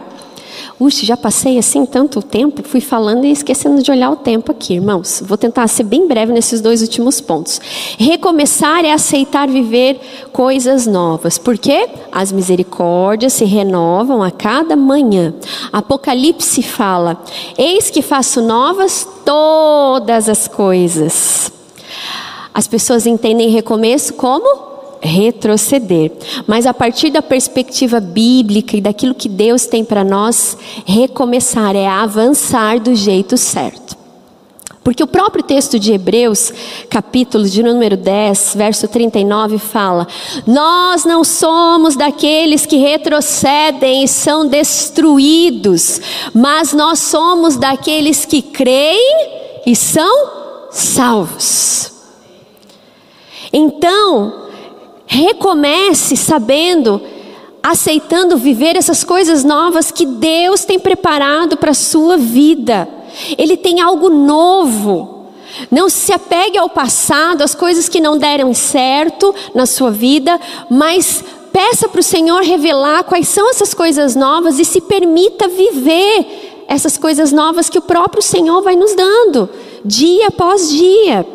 Uxe, 0.79 1.07
já 1.07 1.17
passei 1.17 1.57
assim 1.57 1.87
tanto 1.87 2.21
tempo, 2.21 2.61
fui 2.61 2.79
falando 2.79 3.25
e 3.25 3.31
esquecendo 3.31 3.81
de 3.81 3.89
olhar 3.89 4.11
o 4.11 4.15
tempo 4.15 4.51
aqui, 4.51 4.75
irmãos. 4.75 5.23
Vou 5.25 5.35
tentar 5.35 5.67
ser 5.67 5.83
bem 5.83 6.07
breve 6.07 6.31
nesses 6.31 6.61
dois 6.61 6.83
últimos 6.83 7.19
pontos. 7.19 7.59
Recomeçar 7.97 8.85
é 8.85 8.91
aceitar 8.91 9.47
viver 9.47 9.99
coisas 10.31 10.85
novas, 10.85 11.39
porque 11.39 11.89
as 12.11 12.31
misericórdias 12.31 13.33
se 13.33 13.43
renovam 13.43 14.21
a 14.21 14.29
cada 14.29 14.75
manhã. 14.75 15.33
Apocalipse 15.73 16.61
fala: 16.61 17.23
Eis 17.57 17.89
que 17.89 18.03
faço 18.03 18.39
novas 18.39 19.07
todas 19.25 20.29
as 20.29 20.47
coisas. 20.47 21.51
As 22.53 22.67
pessoas 22.67 23.07
entendem 23.07 23.49
recomeço 23.49 24.13
como 24.13 24.76
retroceder. 25.01 26.11
Mas 26.45 26.65
a 26.65 26.73
partir 26.73 27.09
da 27.09 27.21
perspectiva 27.21 27.99
bíblica 27.99 28.77
e 28.77 28.81
daquilo 28.81 29.15
que 29.15 29.29
Deus 29.29 29.65
tem 29.65 29.83
para 29.83 30.03
nós, 30.03 30.57
recomeçar 30.85 31.75
é 31.75 31.87
avançar 31.87 32.79
do 32.79 32.95
jeito 32.95 33.37
certo. 33.37 33.97
Porque 34.87 35.03
o 35.03 35.07
próprio 35.07 35.43
texto 35.43 35.77
de 35.77 35.91
Hebreus, 35.91 36.53
capítulo 36.89 37.43
de 37.43 37.61
número 37.61 37.97
10, 37.97 38.53
verso 38.55 38.87
39, 38.87 39.57
fala: 39.57 40.07
Nós 40.45 41.03
não 41.03 41.25
somos 41.25 41.97
daqueles 41.97 42.65
que 42.65 42.77
retrocedem 42.77 44.05
e 44.05 44.07
são 44.07 44.47
destruídos, 44.47 45.99
mas 46.33 46.71
nós 46.71 46.99
somos 46.99 47.57
daqueles 47.57 48.23
que 48.23 48.41
creem 48.41 49.29
e 49.65 49.75
são 49.75 50.29
salvos. 50.71 51.91
Então, 53.51 54.46
Recomece 55.07 56.17
sabendo, 56.17 57.01
aceitando 57.63 58.37
viver 58.37 58.75
essas 58.75 59.05
coisas 59.05 59.45
novas 59.45 59.89
que 59.89 60.05
Deus 60.05 60.65
tem 60.65 60.77
preparado 60.77 61.55
para 61.55 61.71
a 61.71 61.73
sua 61.73 62.17
vida. 62.17 62.87
Ele 63.37 63.55
tem 63.55 63.79
algo 63.79 64.09
novo. 64.09 65.27
Não 65.71 65.89
se 65.89 66.11
apegue 66.11 66.57
ao 66.57 66.69
passado, 66.69 67.41
às 67.41 67.55
coisas 67.55 67.87
que 67.87 68.01
não 68.01 68.17
deram 68.17 68.53
certo 68.53 69.33
na 69.55 69.65
sua 69.65 69.89
vida, 69.89 70.39
mas 70.69 71.23
peça 71.53 71.87
para 71.87 72.01
o 72.01 72.03
Senhor 72.03 72.43
revelar 72.43 73.05
quais 73.05 73.29
são 73.29 73.49
essas 73.49 73.73
coisas 73.73 74.13
novas 74.13 74.59
e 74.59 74.65
se 74.65 74.81
permita 74.81 75.47
viver 75.47 76.65
essas 76.67 76.97
coisas 76.97 77.31
novas 77.31 77.69
que 77.69 77.79
o 77.79 77.81
próprio 77.81 78.21
Senhor 78.21 78.61
vai 78.61 78.75
nos 78.75 78.93
dando, 78.93 79.49
dia 79.85 80.27
após 80.27 80.69
dia. 80.69 81.25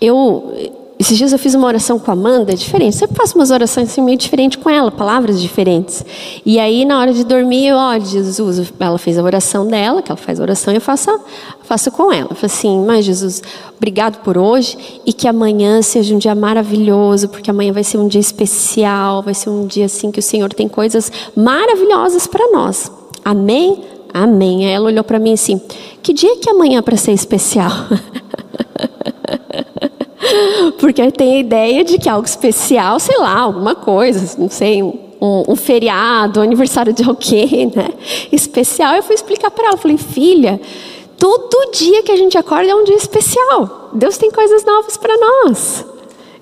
Eu 0.00 0.80
esses 1.02 1.18
dias 1.18 1.32
eu 1.32 1.38
fiz 1.38 1.52
uma 1.54 1.66
oração 1.66 1.98
com 1.98 2.12
a 2.12 2.14
Amanda, 2.14 2.54
diferente. 2.54 2.94
Sempre 2.94 3.16
faço 3.16 3.36
umas 3.36 3.50
orações 3.50 3.90
assim, 3.90 4.00
meio 4.00 4.16
diferentes 4.16 4.62
com 4.62 4.70
ela, 4.70 4.88
palavras 4.88 5.42
diferentes. 5.42 6.04
E 6.46 6.60
aí, 6.60 6.84
na 6.84 7.00
hora 7.00 7.12
de 7.12 7.24
dormir, 7.24 7.66
eu, 7.66 7.76
ó, 7.76 7.98
Jesus, 7.98 8.72
ela 8.78 8.96
fez 8.98 9.18
a 9.18 9.22
oração 9.24 9.66
dela, 9.66 10.00
que 10.00 10.12
ela 10.12 10.16
faz 10.16 10.38
a 10.38 10.44
oração, 10.44 10.72
e 10.72 10.76
eu 10.76 10.80
faço, 10.80 11.10
faço 11.64 11.90
com 11.90 12.12
ela. 12.12 12.28
Eu 12.30 12.36
falo 12.36 12.46
assim, 12.46 12.84
mas 12.86 13.04
Jesus, 13.04 13.42
obrigado 13.76 14.22
por 14.22 14.38
hoje 14.38 14.78
e 15.04 15.12
que 15.12 15.26
amanhã 15.26 15.82
seja 15.82 16.14
um 16.14 16.18
dia 16.18 16.36
maravilhoso, 16.36 17.28
porque 17.28 17.50
amanhã 17.50 17.72
vai 17.72 17.82
ser 17.82 17.98
um 17.98 18.06
dia 18.06 18.20
especial, 18.20 19.22
vai 19.22 19.34
ser 19.34 19.50
um 19.50 19.66
dia 19.66 19.86
assim 19.86 20.12
que 20.12 20.20
o 20.20 20.22
Senhor 20.22 20.54
tem 20.54 20.68
coisas 20.68 21.10
maravilhosas 21.34 22.28
para 22.28 22.48
nós. 22.52 22.92
Amém? 23.24 23.82
Amém. 24.14 24.66
Aí 24.66 24.72
ela 24.72 24.86
olhou 24.86 25.02
para 25.02 25.18
mim 25.18 25.32
assim: 25.32 25.60
que 26.00 26.12
dia 26.12 26.36
que 26.36 26.48
é 26.48 26.52
amanhã 26.52 26.80
para 26.80 26.96
ser 26.96 27.10
especial? 27.10 27.72
Porque 30.78 31.10
tem 31.10 31.36
a 31.36 31.40
ideia 31.40 31.84
de 31.84 31.98
que 31.98 32.08
algo 32.08 32.26
especial, 32.26 32.98
sei 32.98 33.18
lá, 33.18 33.38
alguma 33.38 33.74
coisa, 33.74 34.40
não 34.40 34.50
sei, 34.50 34.82
um, 34.82 35.44
um 35.48 35.56
feriado, 35.56 36.40
um 36.40 36.42
aniversário 36.42 36.92
de 36.92 37.04
alguém, 37.04 37.70
né? 37.74 37.88
Especial. 38.30 38.94
Eu 38.94 39.02
fui 39.02 39.14
explicar 39.14 39.50
para 39.50 39.66
ela, 39.66 39.74
eu 39.74 39.78
falei, 39.78 39.98
filha, 39.98 40.60
todo 41.16 41.70
dia 41.72 42.02
que 42.02 42.10
a 42.12 42.16
gente 42.16 42.36
acorda 42.36 42.70
é 42.70 42.74
um 42.74 42.84
dia 42.84 42.96
especial. 42.96 43.90
Deus 43.92 44.18
tem 44.18 44.30
coisas 44.30 44.64
novas 44.64 44.96
para 44.96 45.16
nós. 45.16 45.84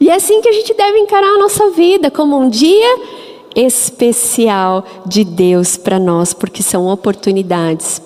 E 0.00 0.08
é 0.08 0.14
assim 0.14 0.40
que 0.40 0.48
a 0.48 0.52
gente 0.52 0.72
deve 0.72 0.98
encarar 0.98 1.34
a 1.34 1.38
nossa 1.38 1.70
vida, 1.70 2.10
como 2.10 2.38
um 2.38 2.48
dia 2.48 2.98
especial 3.54 4.84
de 5.04 5.24
Deus 5.24 5.76
para 5.76 5.98
nós, 5.98 6.32
porque 6.32 6.62
são 6.62 6.86
oportunidades 6.86 8.00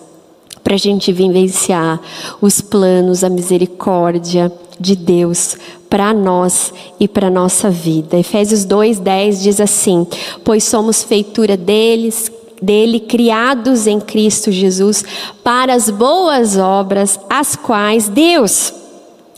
para 0.64 0.74
a 0.74 0.78
gente 0.78 1.12
vivenciar 1.12 2.00
os 2.40 2.60
planos, 2.60 3.22
a 3.22 3.28
misericórdia 3.28 4.50
de 4.78 4.96
Deus 4.96 5.56
para 5.88 6.12
nós 6.12 6.72
e 6.98 7.06
para 7.06 7.30
nossa 7.30 7.70
vida. 7.70 8.18
Efésios 8.18 8.64
2:10 8.64 9.42
diz 9.42 9.60
assim: 9.60 10.06
"Pois 10.42 10.64
somos 10.64 11.02
feitura 11.02 11.56
deles, 11.56 12.30
dele 12.60 13.00
criados 13.00 13.86
em 13.86 14.00
Cristo 14.00 14.50
Jesus 14.50 15.04
para 15.42 15.74
as 15.74 15.90
boas 15.90 16.56
obras, 16.56 17.18
as 17.28 17.54
quais 17.54 18.08
Deus 18.08 18.72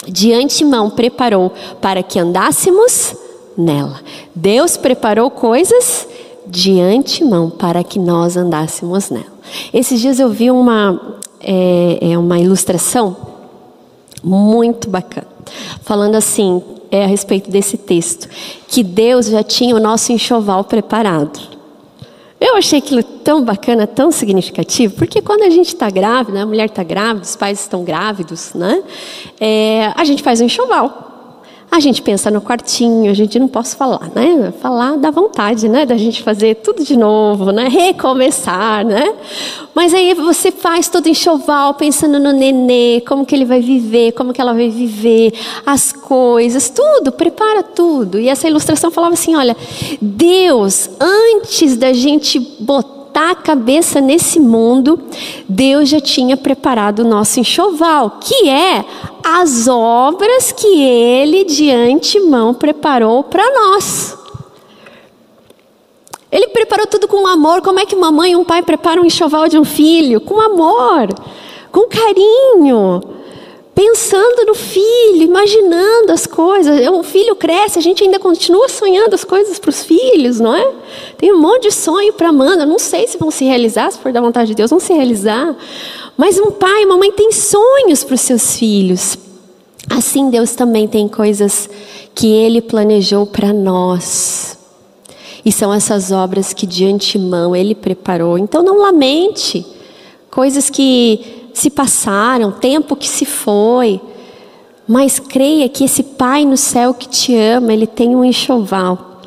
de 0.07 0.33
antemão 0.33 0.89
preparou 0.91 1.53
para 1.81 2.03
que 2.03 2.19
andássemos 2.19 3.15
nela. 3.57 4.01
Deus 4.35 4.77
preparou 4.77 5.31
coisas 5.31 6.07
de 6.47 6.81
antemão 6.81 7.51
para 7.51 7.83
que 7.83 7.99
nós 7.99 8.37
andássemos 8.37 9.11
nela. 9.11 9.37
Esses 9.73 10.01
dias 10.01 10.21
eu 10.21 10.29
vi 10.29 10.51
uma, 10.51 11.19
é, 11.41 12.13
é 12.13 12.19
uma 12.19 12.39
ilustração 12.39 13.17
muito 14.27 14.91
bacana, 14.91 15.29
falando 15.83 16.17
assim, 16.17 16.61
é, 16.91 17.05
a 17.05 17.07
respeito 17.07 17.49
desse 17.49 17.77
texto, 17.79 18.29
que 18.67 18.83
Deus 18.83 19.27
já 19.27 19.45
tinha 19.45 19.77
o 19.77 19.79
nosso 19.79 20.13
enxoval 20.13 20.65
preparado. 20.65 21.39
Eu 22.41 22.57
achei 22.57 22.81
aquilo 22.81 23.03
tão 23.03 23.43
bacana, 23.43 23.87
tão 23.87 24.11
significativo, 24.11 24.95
porque 24.97 25.23
quando 25.23 25.43
a 25.43 25.51
gente 25.51 25.69
está 25.69 25.89
grávida, 25.89 26.43
a 26.43 26.47
mulher 26.47 26.67
está 26.67 26.83
grávida, 26.83 27.25
os 27.25 27.37
pais 27.37 27.61
estão 27.61 27.85
grávidos, 27.85 28.53
né? 28.53 28.83
É, 29.41 29.93
a 29.95 30.05
gente 30.05 30.23
faz 30.23 30.41
um 30.41 30.45
enxoval. 30.45 31.16
A 31.71 31.81
gente 31.81 32.01
pensa 32.01 32.31
no 32.31 32.41
quartinho, 32.41 33.11
a 33.11 33.15
gente 33.15 33.39
não 33.39 33.49
posso 33.49 33.77
falar, 33.77 34.11
né? 34.15 34.53
Falar 34.61 34.97
dá 34.97 35.11
vontade, 35.11 35.69
né? 35.69 35.85
Da 35.85 35.97
gente 35.97 36.23
fazer 36.23 36.57
tudo 36.57 36.85
de 36.85 36.97
novo, 36.97 37.51
né? 37.51 37.69
Recomeçar, 37.69 38.85
né? 38.85 39.15
Mas 39.75 39.93
aí 39.93 40.15
você 40.15 40.51
faz 40.51 40.89
todo 40.89 41.09
enxoval 41.09 41.75
pensando 41.75 42.19
no 42.19 42.33
nenê, 42.33 43.03
como 43.07 43.27
que 43.27 43.35
ele 43.35 43.45
vai 43.45 43.61
viver, 43.61 44.13
como 44.13 44.33
que 44.33 44.41
ela 44.41 44.55
vai 44.55 44.71
viver, 44.71 45.35
as 45.67 45.93
coisas, 45.93 46.71
tudo, 46.71 47.13
prepara 47.13 47.63
tudo. 47.63 48.19
E 48.19 48.29
essa 48.29 48.49
ilustração 48.49 48.91
falava 48.91 49.15
assim, 49.15 49.35
olha, 49.35 49.57
Deus, 50.01 50.89
antes 51.01 51.77
da 51.77 51.93
gente 51.93 52.39
botar 52.39 52.96
botar 53.17 53.31
a 53.31 53.35
cabeça 53.35 53.99
nesse 53.99 54.39
mundo, 54.39 55.01
Deus 55.49 55.89
já 55.89 55.99
tinha 55.99 56.37
preparado 56.37 56.99
o 56.99 57.09
nosso 57.09 57.41
enxoval, 57.41 58.19
que 58.21 58.47
é 58.47 58.85
as 59.25 59.67
obras 59.67 60.53
que 60.53 60.83
Ele 60.83 61.45
de 61.45 61.71
antemão 61.71 62.53
preparou 62.53 63.25
para 63.25 63.43
nós. 63.55 64.19
Ele 66.31 66.49
preparou 66.49 66.87
tudo 66.87 67.09
com 67.09 67.27
amor. 67.27 67.63
Como 67.63 67.81
é 67.81 67.87
que 67.87 67.95
uma 67.95 68.13
mãe 68.13 68.33
e 68.33 68.37
um 68.37 68.45
pai 68.45 68.63
preparam 68.63 69.03
um 69.03 69.07
enxoval 69.07 69.49
de 69.49 69.59
um 69.59 69.65
filho? 69.65 70.21
Com 70.21 70.39
amor, 70.39 71.09
com 71.73 71.89
carinho 71.89 73.16
pensando 73.77 74.47
no 74.47 74.55
filho, 74.55 75.21
imaginando 75.21 76.11
as 76.11 76.27
coisas. 76.27 76.89
O 76.89 77.03
filho 77.03 77.37
cresce, 77.37 77.79
a 77.79 77.83
gente 77.83 78.03
ainda 78.03 78.19
continua 78.19 78.71
sonhando 78.71 79.13
as 79.13 79.23
coisas 79.23 79.59
para 79.59 79.69
os 79.69 79.85
filhos, 79.85 80.41
não 80.41 80.57
é? 80.57 80.73
Tem 81.19 81.31
um 81.31 81.39
monte 81.39 81.65
de 81.65 81.73
sonho 81.73 82.15
para 82.15 82.31
Amanda. 82.31 82.65
Não 82.65 82.79
sei 82.79 83.07
se 83.07 83.19
vão 83.19 83.31
se 83.31 83.45
realizar, 83.45 83.93
se 83.93 83.99
for 83.99 84.15
da 84.15 84.21
vontade 84.23 84.49
de 84.49 84.55
Deus, 84.55 84.71
vão 84.71 84.81
se 84.81 84.95
realizar. 84.95 85.55
Mas 86.17 86.39
um 86.39 86.51
pai, 86.53 86.87
uma 86.87 86.97
mãe 86.97 87.13
tem 87.13 87.31
sonhos 87.31 88.03
para 88.03 88.15
os 88.15 88.23
seus 88.23 88.57
filhos. 88.57 89.19
Assim, 89.91 90.31
Deus 90.31 90.55
também 90.55 90.89
tem 90.89 91.07
coisas 91.07 91.69
que 92.15 92.33
Ele 92.33 92.63
planejou 92.63 93.27
para 93.27 93.53
nós. 93.53 94.59
E 95.45 95.53
são 95.53 95.73
essas 95.73 96.11
obras 96.11 96.55
que 96.55 96.67
de 96.67 96.87
antemão 96.87 97.55
Ele 97.55 97.75
preparou. 97.75 98.39
Então, 98.39 98.63
não 98.63 98.79
lamente 98.79 99.67
coisas 100.31 100.71
que 100.71 101.46
se 101.57 101.71
passaram, 101.71 102.53
tempo 102.53 102.95
que 102.95 103.09
se 103.09 103.25
foi. 103.25 103.99
Mas 104.87 105.19
creia 105.19 105.71
que 105.71 105.85
esse 105.85 106.03
Pai 106.03 106.45
no 106.45 106.57
céu 106.57 106.93
que 106.93 107.09
te 107.09 107.35
ama, 107.35 107.73
ele 107.73 107.87
tem 107.87 108.15
um 108.15 108.23
enxoval. 108.23 109.23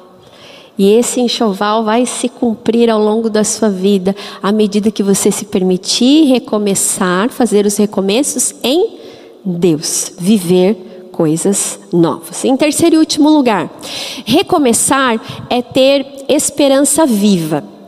E 0.78 0.92
esse 0.92 1.20
enxoval 1.20 1.84
vai 1.84 2.06
se 2.06 2.30
cumprir 2.30 2.88
ao 2.88 3.02
longo 3.02 3.32
da 3.32 3.44
sua 3.44 3.68
vida, 3.68 4.16
à 4.44 4.52
medida 4.52 4.92
que 4.92 5.02
você 5.02 5.32
se 5.32 5.44
permitir 5.44 6.26
recomeçar, 6.26 7.30
fazer 7.30 7.66
os 7.66 7.76
recomeços 7.78 8.54
em 8.64 9.00
Deus, 9.44 10.14
viver 10.16 11.10
coisas 11.12 11.80
novas. 11.92 12.46
Em 12.46 12.56
terceiro 12.56 12.98
e 12.98 13.00
último 13.00 13.28
lugar, 13.28 13.72
recomeçar 14.24 15.20
é 15.50 15.64
ter 15.64 16.06
esperança 16.30 17.08
viva. 17.08 17.79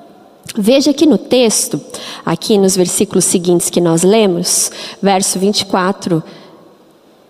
Veja 0.55 0.93
que 0.93 1.05
no 1.05 1.17
texto, 1.17 1.79
aqui 2.25 2.57
nos 2.57 2.75
versículos 2.75 3.25
seguintes 3.25 3.69
que 3.69 3.79
nós 3.79 4.03
lemos, 4.03 4.69
verso 5.01 5.39
24, 5.39 6.21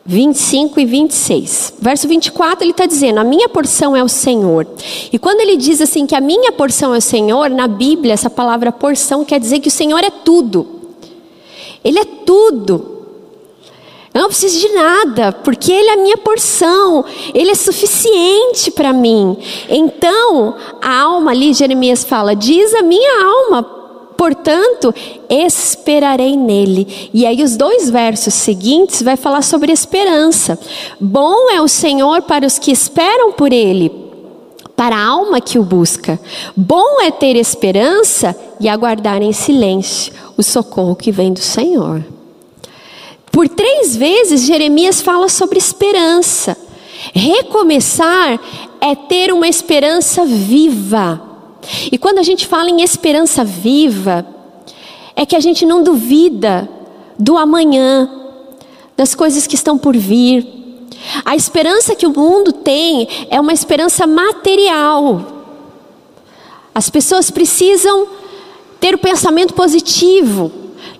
25 0.04 0.80
e 0.80 0.86
26. 0.86 1.74
Verso 1.80 2.08
24 2.08 2.64
ele 2.64 2.72
está 2.72 2.86
dizendo: 2.86 3.20
A 3.20 3.24
minha 3.24 3.48
porção 3.48 3.96
é 3.96 4.04
o 4.04 4.10
Senhor. 4.10 4.68
E 5.12 5.20
quando 5.20 5.42
ele 5.42 5.56
diz 5.56 5.82
assim 5.82 6.06
que 6.08 6.16
a 6.16 6.22
minha 6.22 6.52
porção 6.52 6.96
é 6.96 6.98
o 6.98 7.02
Senhor, 7.02 7.50
na 7.50 7.68
Bíblia, 7.68 8.14
essa 8.14 8.30
palavra 8.30 8.72
porção 8.72 9.24
quer 9.24 9.40
dizer 9.40 9.60
que 9.60 9.68
o 9.68 9.72
Senhor 9.72 10.04
é 10.04 10.10
tudo. 10.10 10.82
Ele 11.84 12.00
é 12.00 12.06
tudo. 12.06 13.01
Eu 14.14 14.24
não 14.24 14.28
preciso 14.28 14.60
de 14.60 14.74
nada, 14.74 15.32
porque 15.32 15.72
Ele 15.72 15.90
é 15.90 15.94
a 15.94 15.98
minha 15.98 16.18
porção, 16.18 17.06
Ele 17.34 17.52
é 17.52 17.56
suficiente 17.56 18.70
para 18.72 18.92
mim. 18.92 19.38
Então, 19.70 20.56
a 20.82 21.00
alma 21.00 21.32
ali, 21.32 21.54
Jeremias 21.54 22.04
fala: 22.04 22.36
diz 22.36 22.74
a 22.74 22.82
minha 22.82 23.24
alma, 23.24 23.64
portanto, 24.18 24.94
esperarei 25.30 26.36
nele. 26.36 27.10
E 27.14 27.26
aí, 27.26 27.42
os 27.42 27.56
dois 27.56 27.90
versos 27.90 28.34
seguintes 28.34 29.02
vai 29.02 29.16
falar 29.16 29.44
sobre 29.44 29.72
esperança. 29.72 30.60
Bom 31.00 31.50
é 31.50 31.62
o 31.62 31.68
Senhor 31.70 32.24
para 32.24 32.46
os 32.46 32.60
que 32.60 32.72
esperam 32.72 33.32
por 33.32 33.54
Ele, 33.54 33.90
para 34.76 34.98
a 34.98 35.08
alma 35.08 35.40
que 35.40 35.58
o 35.58 35.64
busca. 35.64 36.20
Bom 36.54 37.00
é 37.02 37.12
ter 37.12 37.38
esperança 37.38 38.36
e 38.60 38.68
aguardar 38.68 39.22
em 39.22 39.32
silêncio 39.32 40.12
o 40.36 40.44
socorro 40.44 40.98
que 40.98 41.14
vem 41.14 41.32
do 41.32 41.40
Senhor. 41.40 42.04
Por 43.32 43.48
três 43.48 43.96
vezes, 43.96 44.46
Jeremias 44.46 45.02
fala 45.02 45.30
sobre 45.30 45.58
esperança. 45.58 46.58
Recomeçar 47.14 48.40
é 48.80 48.96
ter 48.96 49.32
uma 49.32 49.48
esperança 49.48 50.26
viva. 50.26 51.22
E 51.92 51.98
quando 51.98 52.20
a 52.20 52.24
gente 52.24 52.46
fala 52.46 52.70
em 52.70 52.82
esperança 52.82 53.44
viva, 53.44 54.26
é 55.16 55.26
que 55.26 55.36
a 55.36 55.40
gente 55.40 55.66
não 55.66 55.82
duvida 55.82 56.70
do 57.18 57.38
amanhã, 57.38 58.10
das 58.98 59.16
coisas 59.16 59.48
que 59.48 59.56
estão 59.56 59.78
por 59.78 59.96
vir. 59.96 60.48
A 61.26 61.36
esperança 61.36 61.96
que 61.96 62.06
o 62.06 62.14
mundo 62.14 62.52
tem 62.52 63.08
é 63.30 63.40
uma 63.40 63.54
esperança 63.54 64.06
material. 64.06 65.44
As 66.74 66.90
pessoas 66.90 67.32
precisam 67.32 68.08
ter 68.80 68.96
o 68.96 69.00
pensamento 69.00 69.54
positivo. 69.54 70.52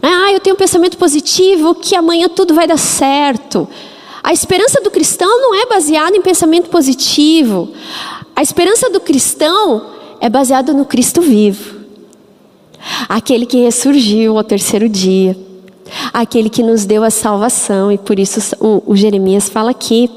Ah, 0.02 0.32
eu 0.32 0.40
tenho 0.40 0.56
um 0.56 0.60
pensamento 0.60 0.98
positivo 0.98 1.76
que 1.76 1.96
amanhã 1.96 2.28
tudo 2.28 2.54
vai 2.54 2.68
dar 2.68 2.78
certo. 2.78 3.68
A 4.24 4.34
esperança 4.34 4.82
do 4.82 4.92
cristão 4.92 5.42
não 5.42 5.56
é 5.56 5.66
baseada 5.66 6.16
em 6.16 6.22
pensamento 6.22 6.70
positivo. 6.70 7.72
A 8.36 8.42
esperança 8.42 8.90
do 8.90 9.00
cristão 9.00 9.86
é 10.20 10.30
baseada 10.30 10.74
no 10.74 10.86
Cristo 10.86 11.22
vivo. 11.22 11.82
Aquele 13.08 13.46
que 13.46 13.64
ressurgiu 13.64 14.38
ao 14.38 14.44
terceiro 14.44 14.90
dia. 14.90 15.36
aquele 16.14 16.50
que 16.50 16.64
nos 16.64 16.86
deu 16.86 17.04
a 17.04 17.10
salvação, 17.10 17.92
e 17.92 17.98
por 17.98 18.18
isso 18.20 18.56
o, 18.60 18.82
o 18.88 18.96
Jeremias 18.96 19.50
fala 19.50 19.72
aqui 19.72 20.10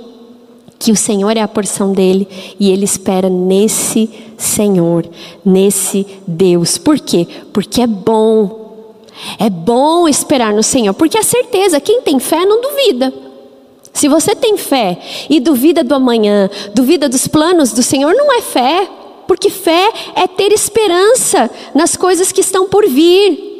que 0.78 0.92
o 0.92 0.96
Senhor 0.96 1.36
é 1.36 1.40
a 1.40 1.48
porção 1.48 1.92
dele 1.92 2.28
e 2.60 2.70
ele 2.70 2.84
espera 2.84 3.28
nesse 3.30 4.10
Senhor, 4.36 5.08
nesse 5.44 6.06
Deus. 6.26 6.76
Por 6.76 7.00
quê? 7.00 7.26
Porque 7.52 7.80
é 7.80 7.86
bom. 7.86 8.63
É 9.38 9.48
bom 9.48 10.08
esperar 10.08 10.52
no 10.52 10.62
Senhor, 10.62 10.94
porque 10.94 11.18
a 11.18 11.22
certeza, 11.22 11.80
quem 11.80 12.02
tem 12.02 12.18
fé 12.18 12.44
não 12.44 12.60
duvida. 12.60 13.12
Se 13.92 14.08
você 14.08 14.34
tem 14.34 14.56
fé 14.56 14.98
e 15.30 15.38
duvida 15.38 15.84
do 15.84 15.94
amanhã, 15.94 16.50
duvida 16.74 17.08
dos 17.08 17.28
planos 17.28 17.72
do 17.72 17.82
Senhor, 17.82 18.12
não 18.12 18.32
é 18.32 18.40
fé, 18.40 18.88
porque 19.26 19.48
fé 19.48 19.92
é 20.16 20.26
ter 20.26 20.52
esperança 20.52 21.48
nas 21.74 21.96
coisas 21.96 22.32
que 22.32 22.40
estão 22.40 22.68
por 22.68 22.86
vir. 22.88 23.54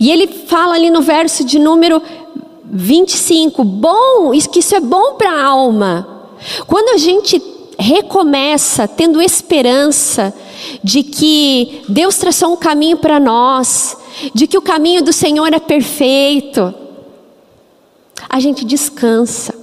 E 0.00 0.10
ele 0.10 0.26
fala 0.26 0.74
ali 0.74 0.90
no 0.90 1.00
verso 1.00 1.44
de 1.44 1.60
número 1.60 2.02
25, 2.64 3.62
bom, 3.62 4.32
que 4.50 4.58
isso 4.58 4.74
é 4.74 4.80
bom 4.80 5.14
para 5.14 5.30
a 5.30 5.44
alma. 5.44 6.08
Quando 6.66 6.88
a 6.94 6.96
gente 6.96 7.40
recomeça 7.78 8.88
tendo 8.88 9.22
esperança 9.22 10.34
de 10.82 11.02
que 11.02 11.82
Deus 11.88 12.16
traçou 12.16 12.52
um 12.52 12.56
caminho 12.56 12.96
para 12.96 13.18
nós, 13.18 13.96
de 14.34 14.46
que 14.46 14.58
o 14.58 14.62
caminho 14.62 15.02
do 15.02 15.12
Senhor 15.12 15.52
é 15.52 15.60
perfeito, 15.60 16.74
a 18.28 18.40
gente 18.40 18.64
descansa, 18.64 19.54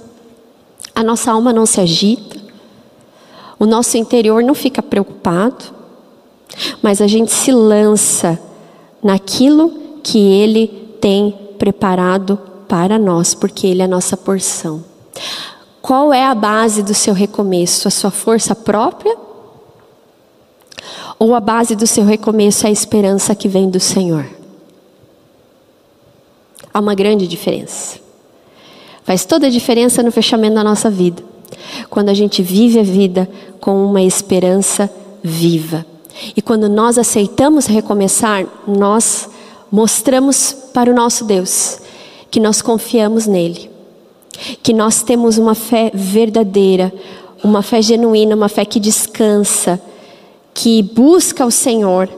a 0.94 1.02
nossa 1.02 1.32
alma 1.32 1.52
não 1.52 1.66
se 1.66 1.80
agita, 1.80 2.38
o 3.58 3.66
nosso 3.66 3.96
interior 3.96 4.42
não 4.42 4.54
fica 4.54 4.82
preocupado, 4.82 5.64
mas 6.82 7.00
a 7.00 7.06
gente 7.06 7.32
se 7.32 7.52
lança 7.52 8.38
naquilo 9.02 9.70
que 10.02 10.18
Ele 10.18 10.68
tem 11.00 11.36
preparado 11.58 12.38
para 12.68 12.98
nós, 12.98 13.34
porque 13.34 13.66
Ele 13.66 13.82
é 13.82 13.84
a 13.84 13.88
nossa 13.88 14.16
porção. 14.16 14.84
Qual 15.82 16.12
é 16.12 16.24
a 16.24 16.34
base 16.34 16.82
do 16.82 16.94
seu 16.94 17.12
recomeço? 17.12 17.88
A 17.88 17.90
sua 17.90 18.10
força 18.10 18.54
própria? 18.54 19.16
Ou 21.22 21.34
a 21.34 21.40
base 21.40 21.76
do 21.76 21.86
seu 21.86 22.02
recomeço 22.02 22.66
é 22.66 22.70
a 22.70 22.72
esperança 22.72 23.34
que 23.34 23.46
vem 23.46 23.68
do 23.68 23.78
Senhor? 23.78 24.24
Há 26.72 26.80
uma 26.80 26.94
grande 26.94 27.28
diferença. 27.28 27.98
Faz 29.04 29.26
toda 29.26 29.46
a 29.46 29.50
diferença 29.50 30.02
no 30.02 30.10
fechamento 30.10 30.54
da 30.54 30.64
nossa 30.64 30.88
vida. 30.88 31.22
Quando 31.90 32.08
a 32.08 32.14
gente 32.14 32.42
vive 32.42 32.78
a 32.78 32.82
vida 32.82 33.28
com 33.60 33.84
uma 33.84 34.00
esperança 34.00 34.90
viva. 35.22 35.84
E 36.34 36.40
quando 36.40 36.70
nós 36.70 36.96
aceitamos 36.96 37.66
recomeçar, 37.66 38.46
nós 38.66 39.28
mostramos 39.70 40.56
para 40.72 40.90
o 40.90 40.94
nosso 40.94 41.26
Deus 41.26 41.80
que 42.30 42.40
nós 42.40 42.62
confiamos 42.62 43.26
nele, 43.26 43.68
que 44.62 44.72
nós 44.72 45.02
temos 45.02 45.36
uma 45.36 45.54
fé 45.54 45.90
verdadeira, 45.92 46.90
uma 47.44 47.60
fé 47.60 47.82
genuína, 47.82 48.34
uma 48.34 48.48
fé 48.48 48.64
que 48.64 48.80
descansa, 48.80 49.78
que 50.54 50.82
busca 50.82 51.44
o 51.44 51.50
Senhor, 51.50 52.08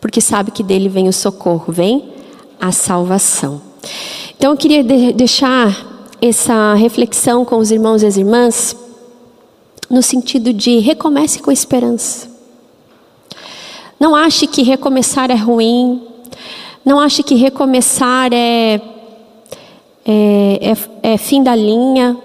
porque 0.00 0.20
sabe 0.20 0.50
que 0.50 0.62
dele 0.62 0.88
vem 0.88 1.08
o 1.08 1.12
socorro, 1.12 1.72
vem 1.72 2.12
a 2.60 2.72
salvação. 2.72 3.60
Então 4.36 4.52
eu 4.52 4.56
queria 4.56 4.82
de 4.82 5.12
deixar 5.12 6.08
essa 6.20 6.74
reflexão 6.74 7.44
com 7.44 7.56
os 7.56 7.70
irmãos 7.70 8.02
e 8.02 8.06
as 8.06 8.16
irmãs 8.16 8.76
no 9.88 10.02
sentido 10.02 10.52
de 10.52 10.78
recomece 10.78 11.40
com 11.40 11.50
esperança. 11.50 12.28
Não 13.98 14.16
ache 14.16 14.46
que 14.46 14.62
recomeçar 14.62 15.30
é 15.30 15.34
ruim. 15.34 16.02
Não 16.82 16.98
ache 16.98 17.22
que 17.22 17.34
recomeçar 17.34 18.32
é, 18.32 18.80
é, 20.06 20.72
é, 21.02 21.12
é 21.14 21.18
fim 21.18 21.42
da 21.42 21.54
linha. 21.54 22.16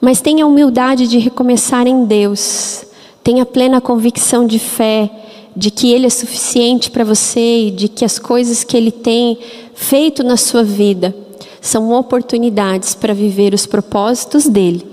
Mas 0.00 0.20
tenha 0.20 0.46
humildade 0.46 1.06
de 1.08 1.18
recomeçar 1.18 1.86
em 1.86 2.04
Deus. 2.04 2.84
Tenha 3.24 3.46
plena 3.46 3.80
convicção 3.80 4.46
de 4.46 4.58
fé 4.58 5.10
de 5.56 5.70
que 5.70 5.92
Ele 5.92 6.06
é 6.06 6.10
suficiente 6.10 6.90
para 6.90 7.04
você 7.04 7.66
e 7.66 7.70
de 7.70 7.88
que 7.88 8.04
as 8.04 8.18
coisas 8.18 8.62
que 8.64 8.76
Ele 8.76 8.90
tem 8.90 9.38
feito 9.74 10.22
na 10.22 10.36
sua 10.36 10.62
vida 10.62 11.14
são 11.60 11.92
oportunidades 11.92 12.94
para 12.94 13.12
viver 13.12 13.52
os 13.52 13.66
propósitos 13.66 14.46
dele 14.46 14.90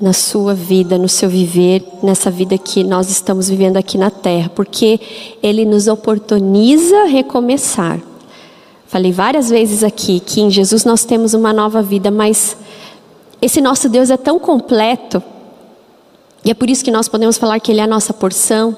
na 0.00 0.14
sua 0.14 0.54
vida, 0.54 0.96
no 0.96 1.08
seu 1.08 1.28
viver, 1.28 1.84
nessa 2.02 2.30
vida 2.30 2.56
que 2.56 2.82
nós 2.82 3.10
estamos 3.10 3.50
vivendo 3.50 3.76
aqui 3.76 3.98
na 3.98 4.10
terra, 4.10 4.50
porque 4.54 4.98
ele 5.42 5.66
nos 5.66 5.88
oportuniza 5.88 7.04
recomeçar. 7.04 8.00
Falei 8.86 9.12
várias 9.12 9.50
vezes 9.50 9.84
aqui 9.84 10.18
que 10.18 10.40
em 10.40 10.50
Jesus 10.50 10.86
nós 10.86 11.04
temos 11.04 11.34
uma 11.34 11.52
nova 11.52 11.82
vida, 11.82 12.10
mas 12.10 12.56
esse 13.40 13.60
nosso 13.60 13.88
Deus 13.88 14.10
é 14.10 14.16
tão 14.16 14.38
completo, 14.38 15.22
e 16.44 16.50
é 16.50 16.54
por 16.54 16.70
isso 16.70 16.84
que 16.84 16.90
nós 16.90 17.08
podemos 17.08 17.36
falar 17.36 17.60
que 17.60 17.70
ele 17.70 17.80
é 17.80 17.84
a 17.84 17.86
nossa 17.86 18.12
porção, 18.12 18.76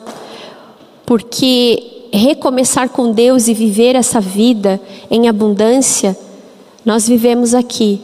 porque 1.07 2.09
recomeçar 2.13 2.89
com 2.89 3.13
Deus 3.13 3.49
e 3.49 3.55
viver 3.55 3.97
essa 3.97 4.21
vida 4.21 4.81
em 5.11 5.29
abundância, 5.29 6.17
nós 6.85 7.09
vivemos 7.09 7.55
aqui 7.55 8.03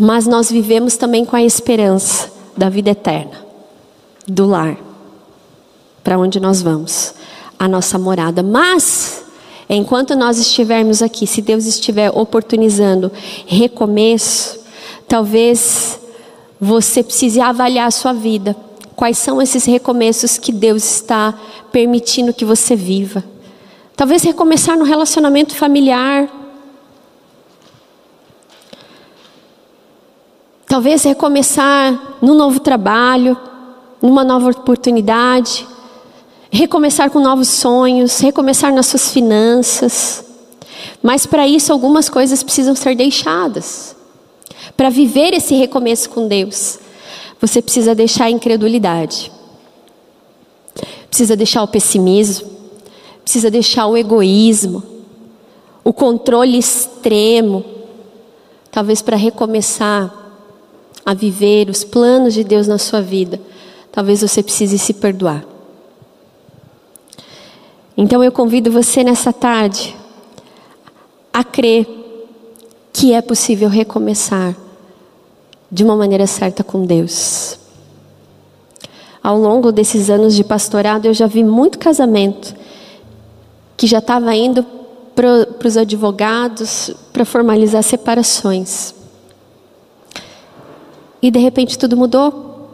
mas 0.00 0.26
nós 0.26 0.50
vivemos 0.50 0.96
também 0.96 1.26
com 1.26 1.36
a 1.36 1.42
esperança 1.42 2.32
da 2.56 2.70
vida 2.70 2.88
eterna, 2.88 3.44
do 4.26 4.46
lar, 4.46 4.78
para 6.02 6.18
onde 6.18 6.40
nós 6.40 6.62
vamos, 6.62 7.12
a 7.58 7.68
nossa 7.68 7.98
morada. 7.98 8.42
Mas, 8.42 9.22
enquanto 9.68 10.16
nós 10.16 10.38
estivermos 10.38 11.02
aqui, 11.02 11.26
se 11.26 11.42
Deus 11.42 11.66
estiver 11.66 12.10
oportunizando 12.16 13.12
recomeço, 13.46 14.59
talvez 15.10 15.98
você 16.60 17.02
precise 17.02 17.40
avaliar 17.40 17.88
a 17.88 17.90
sua 17.90 18.12
vida. 18.12 18.54
Quais 18.94 19.18
são 19.18 19.42
esses 19.42 19.64
recomeços 19.64 20.38
que 20.38 20.52
Deus 20.52 20.84
está 20.84 21.34
permitindo 21.72 22.32
que 22.32 22.44
você 22.44 22.76
viva? 22.76 23.24
Talvez 23.96 24.22
recomeçar 24.22 24.78
no 24.78 24.84
relacionamento 24.84 25.54
familiar, 25.54 26.30
Talvez 30.64 31.02
recomeçar 31.02 32.18
num 32.22 32.32
novo 32.32 32.60
trabalho, 32.60 33.36
numa 34.00 34.22
nova 34.22 34.50
oportunidade, 34.50 35.66
recomeçar 36.48 37.10
com 37.10 37.18
novos 37.18 37.48
sonhos, 37.48 38.20
recomeçar 38.20 38.72
nas 38.72 38.86
suas 38.86 39.10
finanças. 39.10 40.24
Mas 41.02 41.26
para 41.26 41.44
isso 41.44 41.72
algumas 41.72 42.08
coisas 42.08 42.44
precisam 42.44 42.76
ser 42.76 42.94
deixadas. 42.94 43.96
Para 44.76 44.90
viver 44.90 45.34
esse 45.34 45.54
recomeço 45.54 46.10
com 46.10 46.26
Deus, 46.26 46.78
você 47.40 47.62
precisa 47.62 47.94
deixar 47.94 48.24
a 48.26 48.30
incredulidade. 48.30 49.30
Precisa 51.08 51.36
deixar 51.36 51.62
o 51.62 51.68
pessimismo, 51.68 52.48
precisa 53.22 53.50
deixar 53.50 53.86
o 53.86 53.96
egoísmo, 53.96 54.82
o 55.82 55.92
controle 55.92 56.58
extremo. 56.58 57.64
Talvez 58.70 59.02
para 59.02 59.16
recomeçar 59.16 60.14
a 61.04 61.14
viver 61.14 61.68
os 61.68 61.82
planos 61.82 62.34
de 62.34 62.44
Deus 62.44 62.68
na 62.68 62.78
sua 62.78 63.00
vida, 63.00 63.40
talvez 63.90 64.20
você 64.22 64.42
precise 64.42 64.78
se 64.78 64.94
perdoar. 64.94 65.44
Então 67.96 68.22
eu 68.22 68.30
convido 68.30 68.70
você 68.70 69.02
nessa 69.02 69.32
tarde 69.32 69.96
a 71.32 71.42
crer 71.42 71.99
que 72.92 73.12
é 73.12 73.22
possível 73.22 73.68
recomeçar 73.68 74.56
de 75.70 75.84
uma 75.84 75.96
maneira 75.96 76.26
certa 76.26 76.64
com 76.64 76.84
Deus. 76.84 77.58
Ao 79.22 79.38
longo 79.38 79.70
desses 79.70 80.08
anos 80.08 80.34
de 80.34 80.42
pastorado, 80.42 81.06
eu 81.06 81.14
já 81.14 81.26
vi 81.26 81.44
muito 81.44 81.78
casamento 81.78 82.54
que 83.76 83.86
já 83.86 83.98
estava 83.98 84.34
indo 84.34 84.64
para 85.14 85.68
os 85.68 85.76
advogados 85.76 86.94
para 87.12 87.24
formalizar 87.24 87.82
separações. 87.82 88.94
E 91.22 91.30
de 91.30 91.38
repente 91.38 91.78
tudo 91.78 91.96
mudou, 91.96 92.70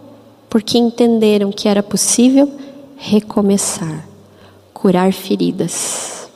porque 0.48 0.78
entenderam 0.78 1.50
que 1.50 1.68
era 1.68 1.82
possível 1.82 2.50
recomeçar, 2.96 4.06
curar 4.72 5.12
feridas. 5.12 6.28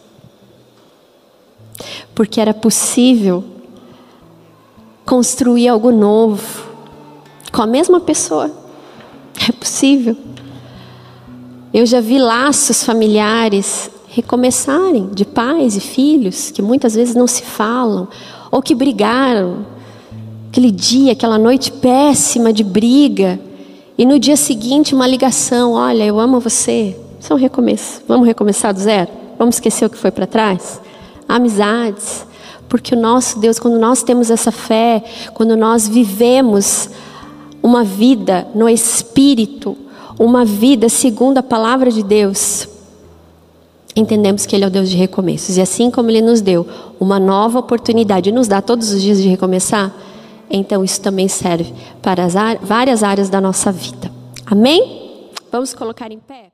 Porque 2.14 2.41
era 2.41 2.53
possível 2.53 3.45
construir 5.11 5.67
algo 5.67 5.91
novo 5.91 6.71
com 7.51 7.61
a 7.61 7.67
mesma 7.67 7.99
pessoa. 7.99 8.49
É 9.49 9.51
possível. 9.51 10.17
Eu 11.75 11.85
já 11.85 12.01
vi 12.01 12.17
laços 12.17 12.85
familiares 12.85 13.91
recomeçarem 14.07 15.09
de 15.13 15.25
pais 15.25 15.75
e 15.77 15.81
filhos 15.81 16.53
que 16.53 16.63
muitas 16.63 16.95
vezes 16.95 17.17
não 17.17 17.27
se 17.27 17.43
falam 17.43 18.07
ou 18.53 18.63
que 18.63 18.73
brigaram 18.73 19.67
Aquele 20.51 20.73
dia, 20.73 21.13
aquela 21.13 21.39
noite 21.39 21.71
péssima 21.71 22.53
de 22.53 22.65
briga. 22.65 23.39
E 23.97 24.05
no 24.05 24.19
dia 24.19 24.37
seguinte, 24.37 24.97
uma 24.97 25.07
ligação: 25.07 25.75
Olha, 25.75 26.03
eu 26.03 26.19
amo 26.19 26.41
você. 26.41 26.97
Isso 27.21 27.33
é 27.33 27.37
um 27.37 27.39
recomeço. 27.39 28.03
Vamos 28.09 28.27
recomeçar 28.27 28.75
do 28.75 28.81
zero? 28.81 29.13
Vamos 29.39 29.55
esquecer 29.55 29.85
o 29.85 29.91
que 29.91 29.97
foi 29.97 30.11
para 30.11 30.27
trás? 30.27 30.81
Amizades. 31.29 32.27
Porque 32.71 32.95
o 32.95 32.99
nosso 32.99 33.41
Deus, 33.41 33.59
quando 33.59 33.81
nós 33.81 34.05
temos 34.05 34.31
essa 34.31 34.53
fé, 34.53 35.03
quando 35.35 35.57
nós 35.57 35.89
vivemos 35.89 36.89
uma 37.61 37.83
vida 37.83 38.47
no 38.55 38.68
Espírito, 38.68 39.77
uma 40.16 40.45
vida 40.45 40.89
segundo 40.89 41.39
a 41.39 41.43
palavra 41.43 41.91
de 41.91 42.05
Deus, 42.05 42.68
entendemos 43.97 44.47
que 44.47 44.55
Ele 44.55 44.64
é 44.64 44.68
o 44.68 44.71
Deus 44.71 44.89
de 44.89 44.97
recomeços. 44.97 45.57
E 45.57 45.61
assim 45.61 45.91
como 45.91 46.12
Ele 46.12 46.23
nos 46.23 46.41
deu 46.41 46.64
uma 47.01 47.18
nova 47.18 47.59
oportunidade, 47.59 48.31
nos 48.31 48.47
dá 48.47 48.62
todos 48.62 48.93
os 48.93 49.03
dias 49.03 49.21
de 49.21 49.29
recomeçar, 49.29 49.93
então 50.49 50.85
isso 50.85 51.01
também 51.01 51.27
serve 51.27 51.75
para 52.01 52.25
as 52.25 52.35
várias 52.62 53.03
áreas 53.03 53.29
da 53.29 53.41
nossa 53.41 53.73
vida. 53.73 54.12
Amém? 54.47 55.29
Vamos 55.51 55.75
colocar 55.75 56.12
em 56.12 56.21
pé? 56.21 56.53